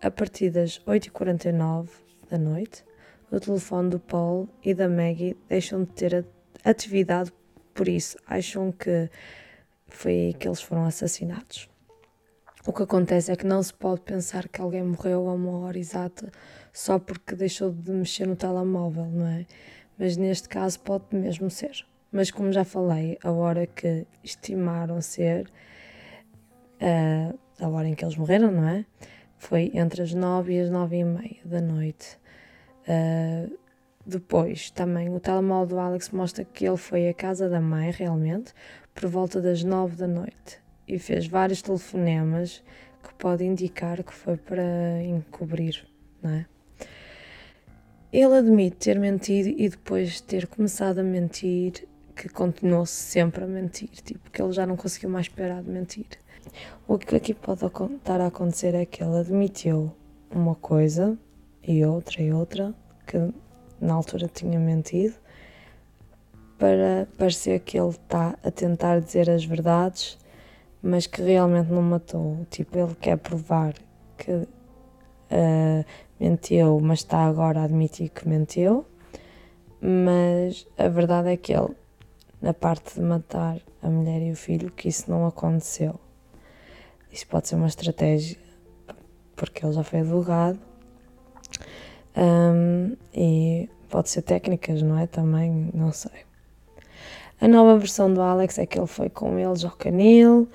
A 0.00 0.10
partir 0.10 0.50
das 0.50 0.78
8h49 0.80 1.88
da 2.28 2.38
noite, 2.38 2.84
o 3.30 3.38
telefone 3.38 3.90
do 3.90 4.00
Paul 4.00 4.48
e 4.62 4.72
da 4.72 4.88
Maggie 4.88 5.36
deixam 5.48 5.84
de 5.84 5.90
ter 5.90 6.26
atividade, 6.64 7.32
por 7.74 7.88
isso 7.88 8.16
acham 8.26 8.72
que 8.72 9.10
foi 9.88 10.12
aí 10.12 10.34
que 10.34 10.48
eles 10.48 10.62
foram 10.62 10.84
assassinados. 10.84 11.69
O 12.66 12.74
que 12.74 12.82
acontece 12.82 13.32
é 13.32 13.36
que 13.36 13.46
não 13.46 13.62
se 13.62 13.72
pode 13.72 14.02
pensar 14.02 14.46
que 14.46 14.60
alguém 14.60 14.82
morreu 14.82 15.30
a 15.30 15.32
uma 15.32 15.60
hora 15.60 15.78
exata 15.78 16.30
só 16.74 16.98
porque 16.98 17.34
deixou 17.34 17.70
de 17.72 17.90
mexer 17.90 18.26
no 18.26 18.36
telemóvel, 18.36 19.06
não 19.06 19.26
é? 19.26 19.46
Mas 19.98 20.18
neste 20.18 20.46
caso 20.46 20.78
pode 20.80 21.04
mesmo 21.10 21.48
ser. 21.48 21.86
Mas 22.12 22.30
como 22.30 22.52
já 22.52 22.62
falei, 22.62 23.18
a 23.24 23.32
hora 23.32 23.66
que 23.66 24.06
estimaram 24.22 25.00
ser 25.00 25.50
uh, 26.82 27.38
a 27.58 27.66
hora 27.66 27.88
em 27.88 27.94
que 27.94 28.04
eles 28.04 28.16
morreram, 28.16 28.52
não 28.52 28.68
é? 28.68 28.84
Foi 29.38 29.70
entre 29.72 30.02
as 30.02 30.12
nove 30.12 30.54
e 30.54 30.60
as 30.60 30.68
nove 30.68 30.98
e 30.98 31.04
meia 31.04 31.40
da 31.46 31.62
noite. 31.62 32.18
Uh, 32.86 33.56
depois, 34.04 34.70
também, 34.70 35.08
o 35.08 35.18
telemóvel 35.18 35.76
do 35.76 35.78
Alex 35.78 36.10
mostra 36.10 36.44
que 36.44 36.68
ele 36.68 36.76
foi 36.76 37.08
à 37.08 37.14
casa 37.14 37.48
da 37.48 37.60
mãe, 37.60 37.90
realmente, 37.90 38.52
por 38.94 39.08
volta 39.08 39.40
das 39.40 39.64
nove 39.64 39.96
da 39.96 40.06
noite 40.06 40.59
e 40.94 40.98
fez 40.98 41.26
vários 41.26 41.62
telefonemas 41.62 42.62
que 43.02 43.14
pode 43.14 43.44
indicar 43.44 44.02
que 44.02 44.12
foi 44.12 44.36
para 44.36 45.02
encobrir, 45.02 45.86
não 46.22 46.30
é? 46.30 46.46
Ele 48.12 48.34
admite 48.34 48.76
ter 48.76 48.98
mentido 48.98 49.48
e 49.56 49.68
depois 49.68 50.20
ter 50.20 50.48
começado 50.48 50.98
a 50.98 51.02
mentir, 51.02 51.86
que 52.16 52.28
continuou 52.28 52.84
-se 52.84 52.92
sempre 52.92 53.44
a 53.44 53.46
mentir, 53.46 53.88
tipo, 53.88 54.30
que 54.30 54.42
ele 54.42 54.52
já 54.52 54.66
não 54.66 54.76
conseguiu 54.76 55.08
mais 55.08 55.28
parar 55.28 55.62
de 55.62 55.70
mentir. 55.70 56.06
O 56.88 56.98
que 56.98 57.14
aqui 57.14 57.32
pode 57.32 57.64
estar 57.64 58.20
a 58.20 58.26
acontecer 58.26 58.74
é 58.74 58.84
que 58.84 59.02
ele 59.02 59.16
admitiu 59.16 59.94
uma 60.30 60.56
coisa 60.56 61.16
e 61.62 61.84
outra 61.84 62.20
e 62.20 62.32
outra 62.32 62.74
que 63.06 63.16
na 63.80 63.94
altura 63.94 64.28
tinha 64.28 64.58
mentido 64.58 65.14
para 66.58 67.08
parecer 67.16 67.60
que 67.60 67.78
ele 67.78 67.88
está 67.88 68.36
a 68.42 68.50
tentar 68.50 69.00
dizer 69.00 69.30
as 69.30 69.44
verdades, 69.44 70.18
mas 70.82 71.06
que 71.06 71.22
realmente 71.22 71.70
não 71.70 71.82
matou. 71.82 72.46
Tipo, 72.50 72.78
ele 72.78 72.94
quer 72.94 73.16
provar 73.18 73.74
que 74.16 74.32
uh, 74.32 75.84
mentiu, 76.18 76.80
mas 76.80 77.00
está 77.00 77.24
agora 77.24 77.60
a 77.60 77.64
admitir 77.64 78.10
que 78.10 78.28
mentiu. 78.28 78.86
Mas 79.80 80.66
a 80.76 80.88
verdade 80.88 81.30
é 81.30 81.36
que 81.36 81.52
ele, 81.52 81.74
na 82.40 82.52
parte 82.52 82.94
de 82.94 83.00
matar 83.00 83.58
a 83.82 83.88
mulher 83.88 84.20
e 84.22 84.30
o 84.30 84.36
filho, 84.36 84.70
que 84.70 84.88
isso 84.88 85.10
não 85.10 85.26
aconteceu. 85.26 85.98
Isso 87.10 87.26
pode 87.26 87.48
ser 87.48 87.56
uma 87.56 87.66
estratégia, 87.66 88.38
porque 89.34 89.64
ele 89.64 89.72
já 89.72 89.82
foi 89.82 90.00
advogado. 90.00 90.58
Um, 92.16 92.96
e 93.14 93.68
pode 93.88 94.10
ser 94.10 94.22
técnicas, 94.22 94.82
não 94.82 94.98
é? 94.98 95.06
Também, 95.06 95.70
não 95.72 95.92
sei. 95.92 96.29
A 97.40 97.48
nova 97.48 97.78
versão 97.78 98.12
do 98.12 98.20
Alex 98.20 98.58
é 98.58 98.66
que 98.66 98.78
ele 98.78 98.86
foi 98.86 99.08
com 99.08 99.38
eles 99.38 99.64
ao 99.64 99.70
canil 99.70 100.46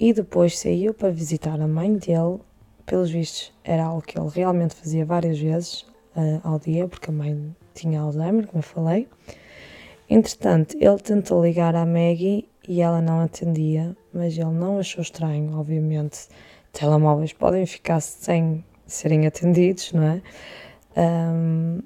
e 0.00 0.12
depois 0.12 0.58
saiu 0.58 0.92
para 0.92 1.10
visitar 1.10 1.60
a 1.60 1.68
mãe 1.68 1.96
dele. 1.96 2.40
Pelos 2.84 3.08
vistos, 3.08 3.52
era 3.62 3.84
algo 3.84 4.02
que 4.02 4.18
ele 4.18 4.28
realmente 4.28 4.74
fazia 4.74 5.04
várias 5.04 5.38
vezes 5.38 5.82
uh, 6.16 6.40
ao 6.42 6.58
dia, 6.58 6.88
porque 6.88 7.08
a 7.08 7.12
mãe 7.12 7.54
tinha 7.72 8.00
Alzheimer, 8.00 8.48
como 8.48 8.58
eu 8.58 8.62
falei. 8.62 9.08
Entretanto, 10.10 10.76
ele 10.80 10.98
tentou 10.98 11.40
ligar 11.40 11.76
à 11.76 11.86
Maggie 11.86 12.48
e 12.68 12.82
ela 12.82 13.00
não 13.00 13.20
atendia, 13.20 13.96
mas 14.12 14.36
ele 14.36 14.50
não 14.50 14.80
achou 14.80 15.02
estranho, 15.02 15.56
obviamente. 15.56 16.28
Telemóveis 16.72 17.32
podem 17.32 17.64
ficar 17.64 18.00
sem 18.00 18.64
serem 18.86 19.24
atendidos, 19.26 19.92
não 19.92 20.02
é? 20.02 20.22
Um, 20.96 21.80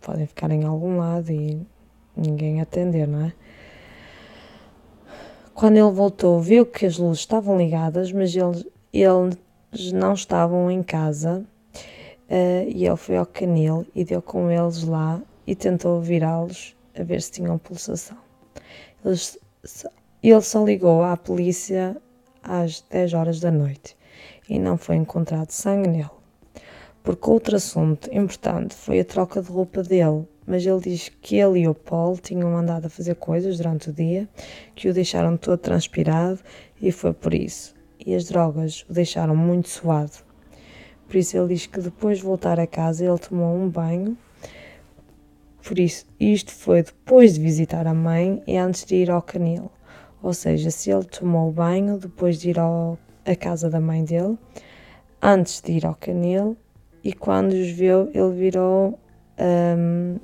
podem 0.00 0.26
ficar 0.26 0.50
em 0.50 0.64
algum 0.64 0.98
lado 0.98 1.30
e 1.30 1.64
ninguém 2.16 2.60
atender, 2.60 3.06
não 3.06 3.26
é? 3.26 3.32
Quando 5.54 5.76
ele 5.76 5.90
voltou, 5.90 6.40
viu 6.40 6.66
que 6.66 6.84
as 6.84 6.98
luzes 6.98 7.20
estavam 7.20 7.56
ligadas, 7.56 8.10
mas 8.10 8.34
eles, 8.34 8.66
eles 8.92 9.92
não 9.92 10.12
estavam 10.12 10.70
em 10.70 10.82
casa. 10.82 11.44
Uh, 12.28 12.68
e 12.68 12.86
ele 12.86 12.96
foi 12.96 13.16
ao 13.16 13.26
canil 13.26 13.86
e 13.94 14.04
deu 14.04 14.20
com 14.20 14.50
eles 14.50 14.82
lá 14.82 15.22
e 15.46 15.54
tentou 15.54 16.00
virá-los 16.00 16.74
a 16.98 17.02
ver 17.02 17.20
se 17.20 17.32
tinham 17.32 17.58
pulsação. 17.58 18.16
Eles 19.04 19.38
ele 20.22 20.40
só 20.40 20.64
ligou 20.64 21.02
à 21.02 21.16
polícia 21.16 21.96
às 22.42 22.80
10 22.90 23.12
horas 23.12 23.40
da 23.40 23.50
noite 23.50 23.96
e 24.48 24.58
não 24.58 24.78
foi 24.78 24.96
encontrado 24.96 25.50
sangue 25.50 25.88
nele. 25.88 26.10
Porque 27.02 27.28
outro 27.28 27.56
assunto 27.56 28.08
importante 28.10 28.74
foi 28.74 29.00
a 29.00 29.04
troca 29.04 29.42
de 29.42 29.50
roupa 29.50 29.82
dele, 29.82 30.26
mas 30.46 30.64
ele 30.66 30.80
diz 30.80 31.10
que 31.20 31.36
ele 31.36 31.60
e 31.60 31.68
o 31.68 31.74
Paul 31.74 32.18
tinham 32.18 32.56
andado 32.56 32.86
a 32.86 32.90
fazer 32.90 33.14
coisas 33.16 33.58
durante 33.58 33.90
o 33.90 33.92
dia 33.92 34.28
que 34.74 34.88
o 34.88 34.94
deixaram 34.94 35.36
todo 35.36 35.58
transpirado 35.58 36.40
e 36.80 36.92
foi 36.92 37.12
por 37.12 37.32
isso. 37.32 37.74
E 38.04 38.14
as 38.14 38.24
drogas 38.24 38.84
o 38.88 38.92
deixaram 38.92 39.34
muito 39.34 39.68
suado. 39.68 40.12
Por 41.06 41.16
isso 41.16 41.36
ele 41.36 41.54
diz 41.54 41.66
que 41.66 41.80
depois 41.80 42.18
de 42.18 42.24
voltar 42.24 42.58
a 42.60 42.66
casa 42.66 43.04
ele 43.04 43.18
tomou 43.18 43.56
um 43.56 43.68
banho. 43.68 44.16
Por 45.62 45.78
isso, 45.78 46.04
isto 46.20 46.52
foi 46.52 46.82
depois 46.82 47.34
de 47.34 47.40
visitar 47.40 47.86
a 47.86 47.94
mãe 47.94 48.42
e 48.46 48.56
antes 48.56 48.84
de 48.84 48.96
ir 48.96 49.10
ao 49.10 49.22
canil. 49.22 49.70
Ou 50.22 50.34
seja, 50.34 50.70
se 50.70 50.90
ele 50.90 51.04
tomou 51.04 51.50
banho 51.50 51.98
depois 51.98 52.38
de 52.38 52.50
ir 52.50 52.58
ao, 52.58 52.98
à 53.24 53.34
casa 53.34 53.70
da 53.70 53.80
mãe 53.80 54.04
dele, 54.04 54.38
antes 55.22 55.60
de 55.60 55.72
ir 55.72 55.86
ao 55.86 55.94
canil, 55.94 56.56
e 57.02 57.12
quando 57.12 57.52
os 57.52 57.68
viu, 57.68 58.10
ele 58.14 58.32
virou, 58.32 58.98
um, 59.38 60.18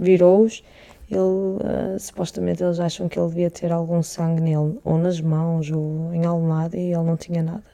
virou-os. 0.00 0.62
Ele, 1.10 1.18
uh, 1.18 1.98
supostamente 1.98 2.62
eles 2.62 2.78
acham 2.78 3.08
que 3.08 3.18
ele 3.18 3.28
devia 3.28 3.50
ter 3.50 3.72
algum 3.72 4.02
sangue 4.02 4.40
nele, 4.40 4.78
ou 4.84 4.96
nas 4.96 5.20
mãos, 5.20 5.70
ou 5.70 6.14
em 6.14 6.24
algum 6.24 6.48
lado, 6.48 6.76
e 6.76 6.92
ele 6.92 7.02
não 7.02 7.16
tinha 7.16 7.42
nada. 7.42 7.64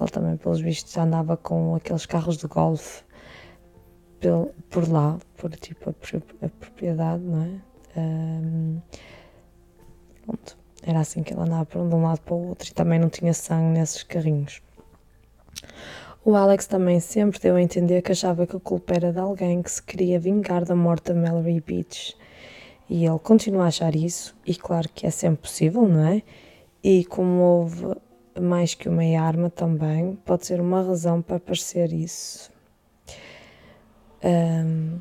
Ele 0.00 0.10
também, 0.10 0.36
pelos 0.36 0.60
vistos, 0.60 0.96
andava 0.96 1.36
com 1.36 1.74
aqueles 1.74 2.06
carros 2.06 2.36
de 2.36 2.46
golfe 2.46 3.02
por 4.70 4.88
lá, 4.88 5.18
por 5.36 5.50
tipo 5.56 5.90
a, 5.90 6.46
a 6.46 6.48
propriedade, 6.48 7.22
não 7.22 7.42
é? 7.42 8.00
Um, 8.00 8.80
pronto. 10.24 10.56
Era 10.84 11.00
assim 11.00 11.22
que 11.22 11.32
ele 11.32 11.42
andava 11.42 11.66
de 11.66 11.94
um 11.94 12.02
lado 12.02 12.20
para 12.20 12.34
o 12.34 12.48
outro 12.48 12.68
e 12.68 12.74
também 12.74 12.98
não 12.98 13.08
tinha 13.08 13.32
sangue 13.32 13.78
nesses 13.78 14.02
carrinhos. 14.02 14.60
O 16.24 16.36
Alex 16.36 16.66
também 16.66 17.00
sempre 17.00 17.40
deu 17.40 17.56
a 17.56 17.62
entender 17.62 18.00
que 18.02 18.12
achava 18.12 18.46
que 18.46 18.56
a 18.56 18.60
culpa 18.60 18.94
era 18.94 19.12
de 19.12 19.18
alguém 19.18 19.60
que 19.60 19.70
se 19.70 19.82
queria 19.82 20.20
vingar 20.20 20.64
da 20.64 20.76
morte 20.76 21.12
da 21.12 21.14
Mallory 21.14 21.60
Beach. 21.60 22.16
E 22.88 23.04
ele 23.04 23.18
continua 23.18 23.64
a 23.64 23.68
achar 23.68 23.96
isso, 23.96 24.34
e 24.46 24.54
claro 24.54 24.88
que 24.88 25.06
é 25.06 25.10
sempre 25.10 25.42
possível, 25.42 25.88
não 25.88 26.06
é? 26.06 26.22
E 26.82 27.04
como 27.06 27.40
houve 27.40 27.96
mais 28.40 28.74
que 28.74 28.88
uma 28.88 29.02
arma 29.20 29.50
também, 29.50 30.16
pode 30.24 30.46
ser 30.46 30.60
uma 30.60 30.82
razão 30.82 31.20
para 31.20 31.40
parecer 31.40 31.92
isso. 31.92 32.50
Um, 34.22 35.00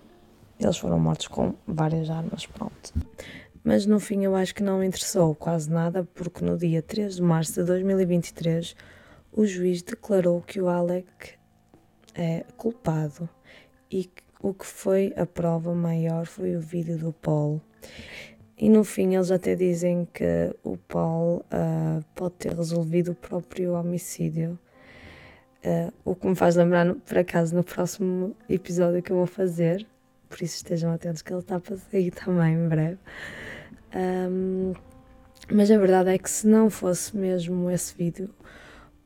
eles 0.59 0.77
foram 0.77 0.99
mortos 0.99 1.27
com 1.27 1.53
várias 1.67 2.09
armas, 2.09 2.45
pronto 2.45 2.93
mas 3.63 3.85
no 3.85 3.99
fim 3.99 4.23
eu 4.23 4.35
acho 4.35 4.55
que 4.55 4.63
não 4.63 4.83
interessou 4.83 5.35
quase 5.35 5.69
nada, 5.69 6.07
porque 6.15 6.43
no 6.43 6.57
dia 6.57 6.81
3 6.81 7.15
de 7.15 7.21
março 7.21 7.53
de 7.53 7.63
2023 7.63 8.75
o 9.33 9.45
juiz 9.45 9.81
declarou 9.81 10.41
que 10.41 10.59
o 10.61 10.67
Alec 10.67 11.33
é 12.13 12.43
culpado 12.57 13.29
e 13.89 14.09
o 14.41 14.53
que 14.53 14.65
foi 14.65 15.13
a 15.15 15.25
prova 15.25 15.73
maior 15.73 16.25
foi 16.25 16.55
o 16.55 16.59
vídeo 16.59 16.97
do 16.97 17.13
Paul. 17.13 17.61
E 18.57 18.69
no 18.69 18.83
fim 18.83 19.15
eles 19.15 19.31
até 19.31 19.55
dizem 19.55 20.07
que 20.13 20.55
o 20.63 20.77
Paul 20.77 21.37
uh, 21.37 22.03
pode 22.13 22.35
ter 22.35 22.53
resolvido 22.53 23.11
o 23.11 23.15
próprio 23.15 23.73
homicídio. 23.73 24.59
Uh, 25.63 25.93
o 26.03 26.15
que 26.15 26.27
me 26.27 26.35
faz 26.35 26.55
lembrar, 26.55 26.93
por 26.93 27.17
acaso, 27.17 27.55
no 27.55 27.63
próximo 27.63 28.35
episódio 28.49 29.01
que 29.01 29.11
eu 29.11 29.17
vou 29.17 29.27
fazer. 29.27 29.85
Por 30.29 30.41
isso 30.41 30.57
estejam 30.57 30.91
atentos 30.91 31.21
que 31.21 31.31
ele 31.31 31.39
está 31.39 31.59
para 31.59 31.77
sair 31.77 32.11
também 32.11 32.55
em 32.55 32.67
breve. 32.67 32.99
Um, 33.95 34.73
Mas 35.51 35.69
a 35.69 35.77
verdade 35.77 36.11
é 36.11 36.17
que 36.17 36.29
se 36.29 36.47
não 36.47 36.69
fosse 36.69 37.15
mesmo 37.17 37.69
esse 37.69 37.95
vídeo, 37.95 38.29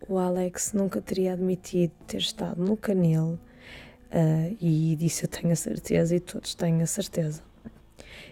o 0.08 0.18
Alex 0.18 0.74
nunca 0.74 1.02
teria 1.02 1.34
admitido 1.34 1.94
ter 2.08 2.18
estado 2.18 2.64
no 2.64 2.78
canil 2.78 3.40
uh, 4.12 4.58
e 4.62 4.96
disso 4.96 5.26
eu 5.26 5.30
tenho 5.30 5.52
a 5.52 5.56
certeza 5.56 6.16
e 6.16 6.20
todos 6.20 6.56
têm 6.56 6.82
a 6.82 6.86
certeza. 6.86 7.42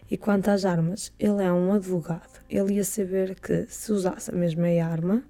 E 0.09 0.17
quanto 0.17 0.49
às 0.49 0.65
armas, 0.65 1.11
ele 1.17 1.43
é 1.43 1.51
um 1.51 1.73
advogado. 1.73 2.41
Ele 2.49 2.75
ia 2.75 2.83
saber 2.83 3.39
que 3.39 3.65
se 3.67 3.91
usasse 3.91 4.29
a 4.29 4.33
mesma 4.35 4.67
arma, 4.83 5.23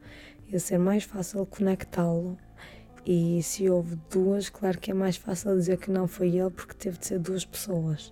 ia 0.51 0.59
ser 0.59 0.77
mais 0.77 1.03
fácil 1.03 1.45
conectá-lo. 1.45 2.37
E 3.05 3.41
se 3.43 3.69
houve 3.69 3.97
duas, 4.09 4.49
claro 4.49 4.77
que 4.79 4.91
é 4.91 4.93
mais 4.93 5.15
fácil 5.15 5.55
dizer 5.55 5.77
que 5.77 5.91
não 5.91 6.07
foi 6.07 6.35
ele, 6.35 6.49
porque 6.49 6.73
teve 6.73 6.97
de 6.97 7.05
ser 7.07 7.19
duas 7.19 7.45
pessoas. 7.45 8.07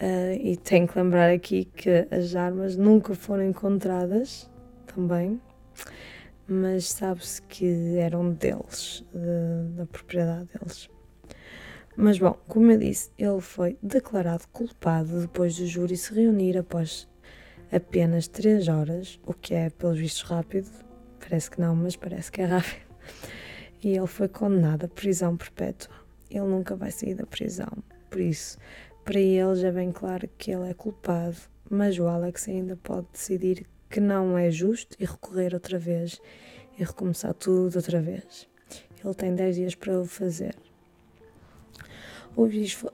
Uh, 0.00 0.38
e 0.40 0.56
tenho 0.56 0.86
que 0.86 0.98
lembrar 0.98 1.30
aqui 1.30 1.64
que 1.64 2.06
as 2.10 2.34
armas 2.34 2.76
nunca 2.76 3.14
foram 3.14 3.44
encontradas 3.44 4.48
também, 4.86 5.40
mas 6.48 6.88
sabe-se 6.88 7.42
que 7.42 7.96
eram 7.98 8.32
deles, 8.32 9.04
de, 9.12 9.76
da 9.76 9.86
propriedade 9.86 10.48
deles. 10.54 10.88
Mas 11.94 12.18
bom, 12.18 12.38
como 12.48 12.70
eu 12.70 12.78
disse, 12.78 13.10
ele 13.18 13.40
foi 13.40 13.76
declarado 13.82 14.48
culpado 14.48 15.20
depois 15.20 15.56
do 15.56 15.66
júri 15.66 15.96
se 15.96 16.14
reunir 16.14 16.56
após 16.56 17.08
apenas 17.70 18.28
3 18.28 18.68
horas, 18.68 19.20
o 19.26 19.34
que 19.34 19.52
é, 19.52 19.68
pelos 19.68 19.98
vistos, 19.98 20.22
rápido. 20.22 20.70
Parece 21.20 21.50
que 21.50 21.60
não, 21.60 21.76
mas 21.76 21.96
parece 21.96 22.32
que 22.32 22.40
é 22.40 22.46
rápido. 22.46 22.88
E 23.82 23.96
ele 23.96 24.06
foi 24.06 24.28
condenado 24.28 24.86
à 24.86 24.88
prisão 24.88 25.36
perpétua. 25.36 25.94
Ele 26.30 26.46
nunca 26.46 26.74
vai 26.74 26.90
sair 26.90 27.14
da 27.14 27.26
prisão. 27.26 27.70
Por 28.10 28.20
isso, 28.20 28.58
para 29.04 29.20
ele 29.20 29.54
já 29.56 29.68
é 29.68 29.72
bem 29.72 29.92
claro 29.92 30.28
que 30.38 30.50
ele 30.50 30.70
é 30.70 30.74
culpado, 30.74 31.36
mas 31.70 31.98
o 31.98 32.06
Alex 32.06 32.48
ainda 32.48 32.76
pode 32.76 33.06
decidir 33.12 33.66
que 33.88 34.00
não 34.00 34.36
é 34.36 34.50
justo 34.50 34.96
e 34.98 35.04
recorrer 35.04 35.54
outra 35.54 35.78
vez 35.78 36.20
e 36.78 36.84
recomeçar 36.84 37.34
tudo 37.34 37.76
outra 37.76 38.00
vez. 38.00 38.48
Ele 39.04 39.14
tem 39.14 39.34
10 39.34 39.56
dias 39.56 39.74
para 39.74 40.00
o 40.00 40.04
fazer. 40.04 40.54
O 42.36 42.48
juiz, 42.48 42.84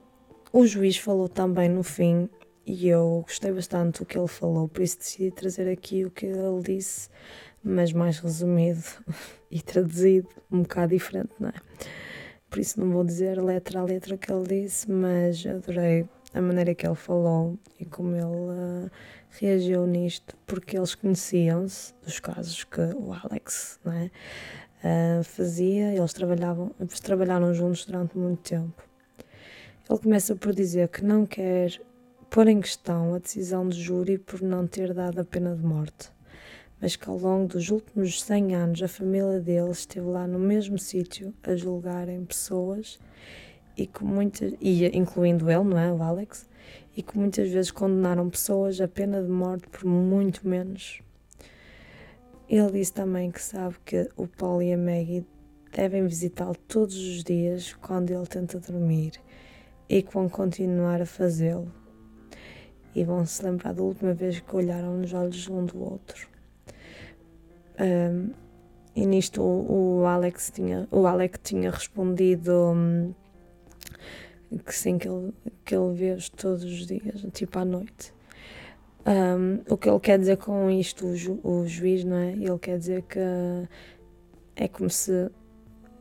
o 0.51 0.65
juiz 0.65 0.97
falou 0.97 1.27
também 1.27 1.69
no 1.69 1.83
fim 1.83 2.29
e 2.65 2.87
eu 2.87 3.23
gostei 3.27 3.51
bastante 3.51 3.99
do 3.99 4.05
que 4.05 4.17
ele 4.17 4.27
falou, 4.27 4.67
por 4.67 4.81
isso 4.81 4.97
decidi 4.97 5.31
trazer 5.31 5.69
aqui 5.69 6.03
o 6.05 6.11
que 6.11 6.25
ele 6.25 6.61
disse, 6.63 7.09
mas 7.63 7.93
mais 7.93 8.19
resumido 8.19 8.83
e 9.51 9.61
traduzido, 9.61 10.29
um 10.51 10.61
bocado 10.63 10.93
diferente, 10.93 11.31
não 11.39 11.49
é? 11.49 11.53
por 12.55 12.61
isso 12.61 12.79
não 12.79 12.89
vou 12.89 13.03
dizer 13.03 13.37
letra 13.43 13.81
a 13.81 13.83
letra 13.83 14.17
que 14.17 14.31
ele 14.31 14.63
disse, 14.63 14.89
mas 14.89 15.45
adorei 15.45 16.07
a 16.33 16.41
maneira 16.41 16.73
que 16.73 16.87
ele 16.87 16.95
falou 16.95 17.59
e 17.77 17.85
como 17.85 18.15
ele 18.15 18.23
uh, 18.23 18.91
reagiu 19.39 19.85
nisto, 19.85 20.35
porque 20.45 20.77
eles 20.77 20.95
conheciam-se 20.95 21.93
dos 22.03 22.19
casos 22.19 22.63
que 22.63 22.81
o 22.81 23.13
Alex 23.13 23.79
né, 23.83 24.11
fazia, 25.23 25.93
eles 25.93 26.13
trabalhavam, 26.13 26.71
eles 26.79 26.99
trabalharam 26.99 27.53
juntos 27.53 27.85
durante 27.85 28.17
muito 28.17 28.41
tempo. 28.41 28.83
Ele 29.89 29.99
começa 29.99 30.35
por 30.35 30.53
dizer 30.53 30.87
que 30.89 31.03
não 31.03 31.25
quer 31.25 31.79
pôr 32.29 32.47
em 32.47 32.59
questão 32.59 33.13
a 33.13 33.19
decisão 33.19 33.67
do 33.67 33.75
júri 33.75 34.17
por 34.17 34.41
não 34.41 34.65
ter 34.65 34.93
dado 34.93 35.21
a 35.21 35.23
pena 35.23 35.55
de 35.55 35.63
morte 35.63 36.15
mas 36.85 36.95
que 36.95 37.09
ao 37.09 37.17
longo 37.17 37.47
dos 37.47 37.69
últimos 37.69 38.21
100 38.21 38.55
anos 38.55 38.83
a 38.83 38.87
família 38.87 39.39
dele 39.39 39.71
esteve 39.71 40.07
lá 40.07 40.27
no 40.27 40.39
mesmo 40.39 40.77
sítio 40.77 41.33
a 41.43 41.55
julgarem 41.55 42.23
pessoas 42.25 42.99
e 43.77 43.87
que 43.87 44.03
muitas, 44.03 44.53
e 44.61 44.85
incluindo 44.95 45.49
ele, 45.49 45.63
não 45.63 45.77
é, 45.77 45.91
o 45.91 46.01
Alex, 46.01 46.47
e 46.95 47.03
que 47.03 47.17
muitas 47.17 47.49
vezes 47.49 47.71
condenaram 47.71 48.29
pessoas 48.29 48.79
a 48.79 48.87
pena 48.87 49.21
de 49.21 49.29
morte 49.29 49.67
por 49.67 49.85
muito 49.85 50.47
menos. 50.47 51.01
Ele 52.47 52.71
disse 52.71 52.93
também 52.93 53.31
que 53.31 53.41
sabe 53.41 53.75
que 53.83 54.09
o 54.15 54.27
Paul 54.27 54.61
e 54.61 54.73
a 54.73 54.77
Maggie 54.77 55.25
devem 55.73 56.05
visitá-lo 56.07 56.55
todos 56.67 56.95
os 56.95 57.23
dias 57.23 57.73
quando 57.73 58.11
ele 58.11 58.25
tenta 58.27 58.59
dormir 58.59 59.13
e 59.89 60.01
que 60.01 60.13
vão 60.13 60.29
continuar 60.29 61.01
a 61.01 61.05
fazê-lo 61.05 61.71
e 62.95 63.03
vão 63.03 63.25
se 63.25 63.43
lembrar 63.43 63.73
da 63.73 63.83
última 63.83 64.13
vez 64.13 64.39
que 64.39 64.55
olharam 64.55 64.97
nos 64.97 65.13
olhos 65.13 65.47
um 65.49 65.65
do 65.65 65.83
outro. 65.83 66.29
Um, 67.77 68.31
e 68.95 69.05
nisto 69.05 69.41
o, 69.41 69.99
o, 69.99 70.05
Alex 70.05 70.49
tinha, 70.53 70.87
o 70.89 71.05
Alex 71.05 71.37
tinha 71.43 71.69
respondido 71.69 72.53
um, 72.53 73.13
que 74.65 74.75
sim, 74.75 74.97
que 74.97 75.07
ele, 75.07 75.33
que 75.63 75.75
ele 75.75 75.93
vê 75.93 76.17
todos 76.35 76.63
os 76.63 76.85
dias, 76.85 77.25
tipo 77.33 77.59
à 77.59 77.65
noite. 77.65 78.13
Um, 79.05 79.61
o 79.71 79.77
que 79.77 79.87
ele 79.87 79.99
quer 79.99 80.17
dizer 80.17 80.37
com 80.37 80.69
isto, 80.69 81.05
o, 81.05 81.15
ju, 81.15 81.39
o 81.43 81.67
juiz, 81.67 82.03
não 82.03 82.17
é? 82.17 82.31
Ele 82.31 82.57
quer 82.57 82.79
dizer 82.79 83.03
que 83.03 83.19
é 84.55 84.67
como 84.67 84.89
se 84.89 85.29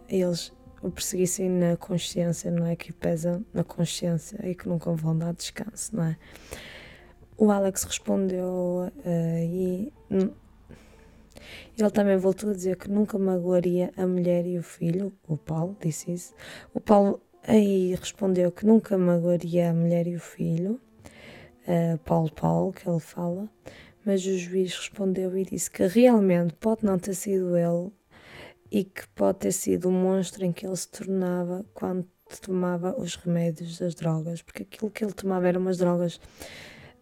eles 0.08 0.52
o 0.82 0.90
perseguissem 0.90 1.48
na 1.48 1.76
consciência, 1.76 2.50
não 2.50 2.66
é? 2.66 2.76
Que 2.76 2.92
pesa 2.92 3.42
na 3.52 3.64
consciência 3.64 4.38
e 4.46 4.54
que 4.54 4.68
nunca 4.68 4.92
vão 4.92 5.16
dar 5.16 5.32
descanso, 5.34 5.96
não 5.96 6.04
é? 6.04 6.16
O 7.36 7.50
Alex 7.50 7.84
respondeu 7.84 8.88
uh, 8.88 8.92
e 9.42 9.92
ele 11.76 11.90
também 11.90 12.16
voltou 12.16 12.50
a 12.50 12.52
dizer 12.52 12.76
que 12.76 12.88
nunca 12.88 13.18
magoaria 13.18 13.92
a 13.96 14.06
mulher 14.06 14.46
e 14.46 14.58
o 14.58 14.62
filho. 14.62 15.12
O 15.26 15.36
Paulo 15.36 15.76
disse 15.80 16.12
isso. 16.12 16.34
O 16.72 16.80
Paulo 16.80 17.20
aí 17.46 17.94
respondeu 17.94 18.50
que 18.50 18.66
nunca 18.66 18.98
magoaria 18.98 19.70
a 19.70 19.74
mulher 19.74 20.06
e 20.06 20.16
o 20.16 20.20
filho. 20.20 20.80
Uh, 21.66 21.98
Paulo 21.98 22.30
Paulo, 22.32 22.72
que 22.72 22.88
ele 22.88 23.00
fala. 23.00 23.48
Mas 24.04 24.24
o 24.26 24.36
juiz 24.36 24.76
respondeu 24.76 25.36
e 25.36 25.44
disse 25.44 25.70
que 25.70 25.86
realmente 25.86 26.54
pode 26.54 26.84
não 26.84 26.98
ter 26.98 27.14
sido 27.14 27.56
ele 27.56 27.90
e 28.70 28.84
que 28.84 29.06
pode 29.08 29.38
ter 29.38 29.52
sido 29.52 29.88
o 29.88 29.92
monstro 29.92 30.44
em 30.44 30.52
que 30.52 30.66
ele 30.66 30.76
se 30.76 30.88
tornava 30.88 31.64
quando 31.72 32.06
tomava 32.40 32.94
os 32.98 33.14
remédios 33.16 33.78
das 33.78 33.94
drogas, 33.94 34.42
porque 34.42 34.62
aquilo 34.62 34.90
que 34.90 35.04
ele 35.04 35.12
tomava 35.12 35.48
eram 35.48 35.60
umas 35.60 35.78
drogas 35.78 36.20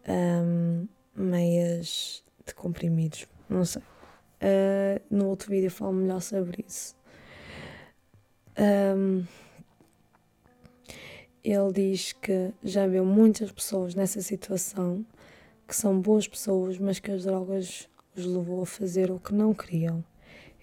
um, 0.07 0.87
meias 1.15 2.23
de 2.45 2.53
comprimidos, 2.53 3.27
não 3.49 3.65
sei. 3.65 3.81
Uh, 3.81 5.01
no 5.09 5.27
outro 5.29 5.49
vídeo 5.49 5.71
falo 5.71 5.93
melhor 5.93 6.21
sobre 6.21 6.65
isso. 6.67 6.95
Um, 8.57 9.23
ele 11.43 11.73
diz 11.73 12.13
que 12.13 12.51
já 12.63 12.87
viu 12.87 13.05
muitas 13.05 13.51
pessoas 13.51 13.95
nessa 13.95 14.21
situação 14.21 15.05
que 15.67 15.75
são 15.75 15.99
boas 15.99 16.27
pessoas, 16.27 16.77
mas 16.77 16.99
que 16.99 17.11
as 17.11 17.23
drogas 17.23 17.89
os 18.15 18.25
levou 18.25 18.61
a 18.61 18.65
fazer 18.65 19.11
o 19.11 19.19
que 19.19 19.33
não 19.33 19.53
queriam. 19.53 20.03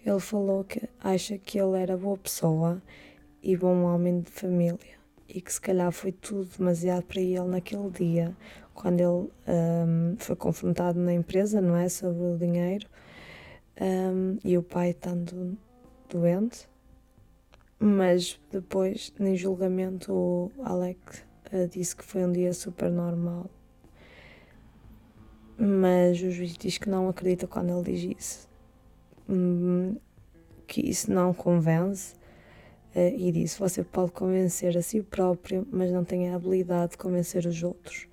Ele 0.05 0.21
falou 0.21 0.64
que 0.64 0.88
acha 0.99 1.37
que 1.37 1.59
ele 1.61 1.77
era 1.77 1.97
boa 1.97 2.16
pessoa 2.16 2.83
e 3.43 3.57
bom 3.57 3.83
homem 3.83 4.21
de 4.21 4.31
família 4.31 5.01
e 5.29 5.40
que 5.40 5.53
se 5.53 5.61
calhar 5.61 5.93
foi 5.93 6.12
tudo 6.12 6.49
demasiado 6.59 7.05
para 7.05 7.21
ele 7.21 7.40
naquele 7.43 7.90
dia, 7.90 8.37
quando 8.75 9.01
ele 9.01 9.31
um, 9.49 10.16
foi 10.19 10.35
confrontado 10.35 10.99
na 10.99 11.12
empresa, 11.12 11.61
não 11.61 11.77
é? 11.77 11.88
Sobre 11.88 12.23
o 12.23 12.37
dinheiro 12.37 12.88
um, 13.81 14.38
e 14.45 14.59
o 14.59 14.62
pai 14.62 14.90
estando 14.90 15.57
doente. 16.09 16.69
Mas 17.83 18.38
depois, 18.51 19.11
em 19.19 19.35
julgamento, 19.35 20.12
o 20.12 20.53
Alec 20.62 21.01
uh, 21.51 21.66
disse 21.66 21.97
que 21.97 22.05
foi 22.05 22.23
um 22.25 22.31
dia 22.31 22.53
super 22.53 22.90
normal. 22.90 23.51
Mas 25.57 26.21
o 26.21 26.31
juiz 26.31 26.59
diz 26.59 26.77
que 26.77 26.90
não 26.90 27.09
acredita 27.09 27.47
quando 27.47 27.71
ele 27.71 27.97
diz 27.97 28.19
isso. 28.19 28.49
Um, 29.27 29.97
que 30.66 30.83
isso 30.83 31.11
não 31.11 31.33
convence. 31.33 32.14
Uh, 32.95 33.16
e 33.16 33.33
disse: 33.33 33.59
Você 33.59 33.83
pode 33.83 34.12
convencer 34.12 34.77
a 34.77 34.83
si 34.83 35.01
próprio, 35.01 35.66
mas 35.73 35.90
não 35.90 36.05
tem 36.05 36.29
a 36.29 36.37
habilidade 36.37 36.93
de 36.93 36.99
convencer 36.99 37.47
os 37.47 37.62
outros 37.62 38.07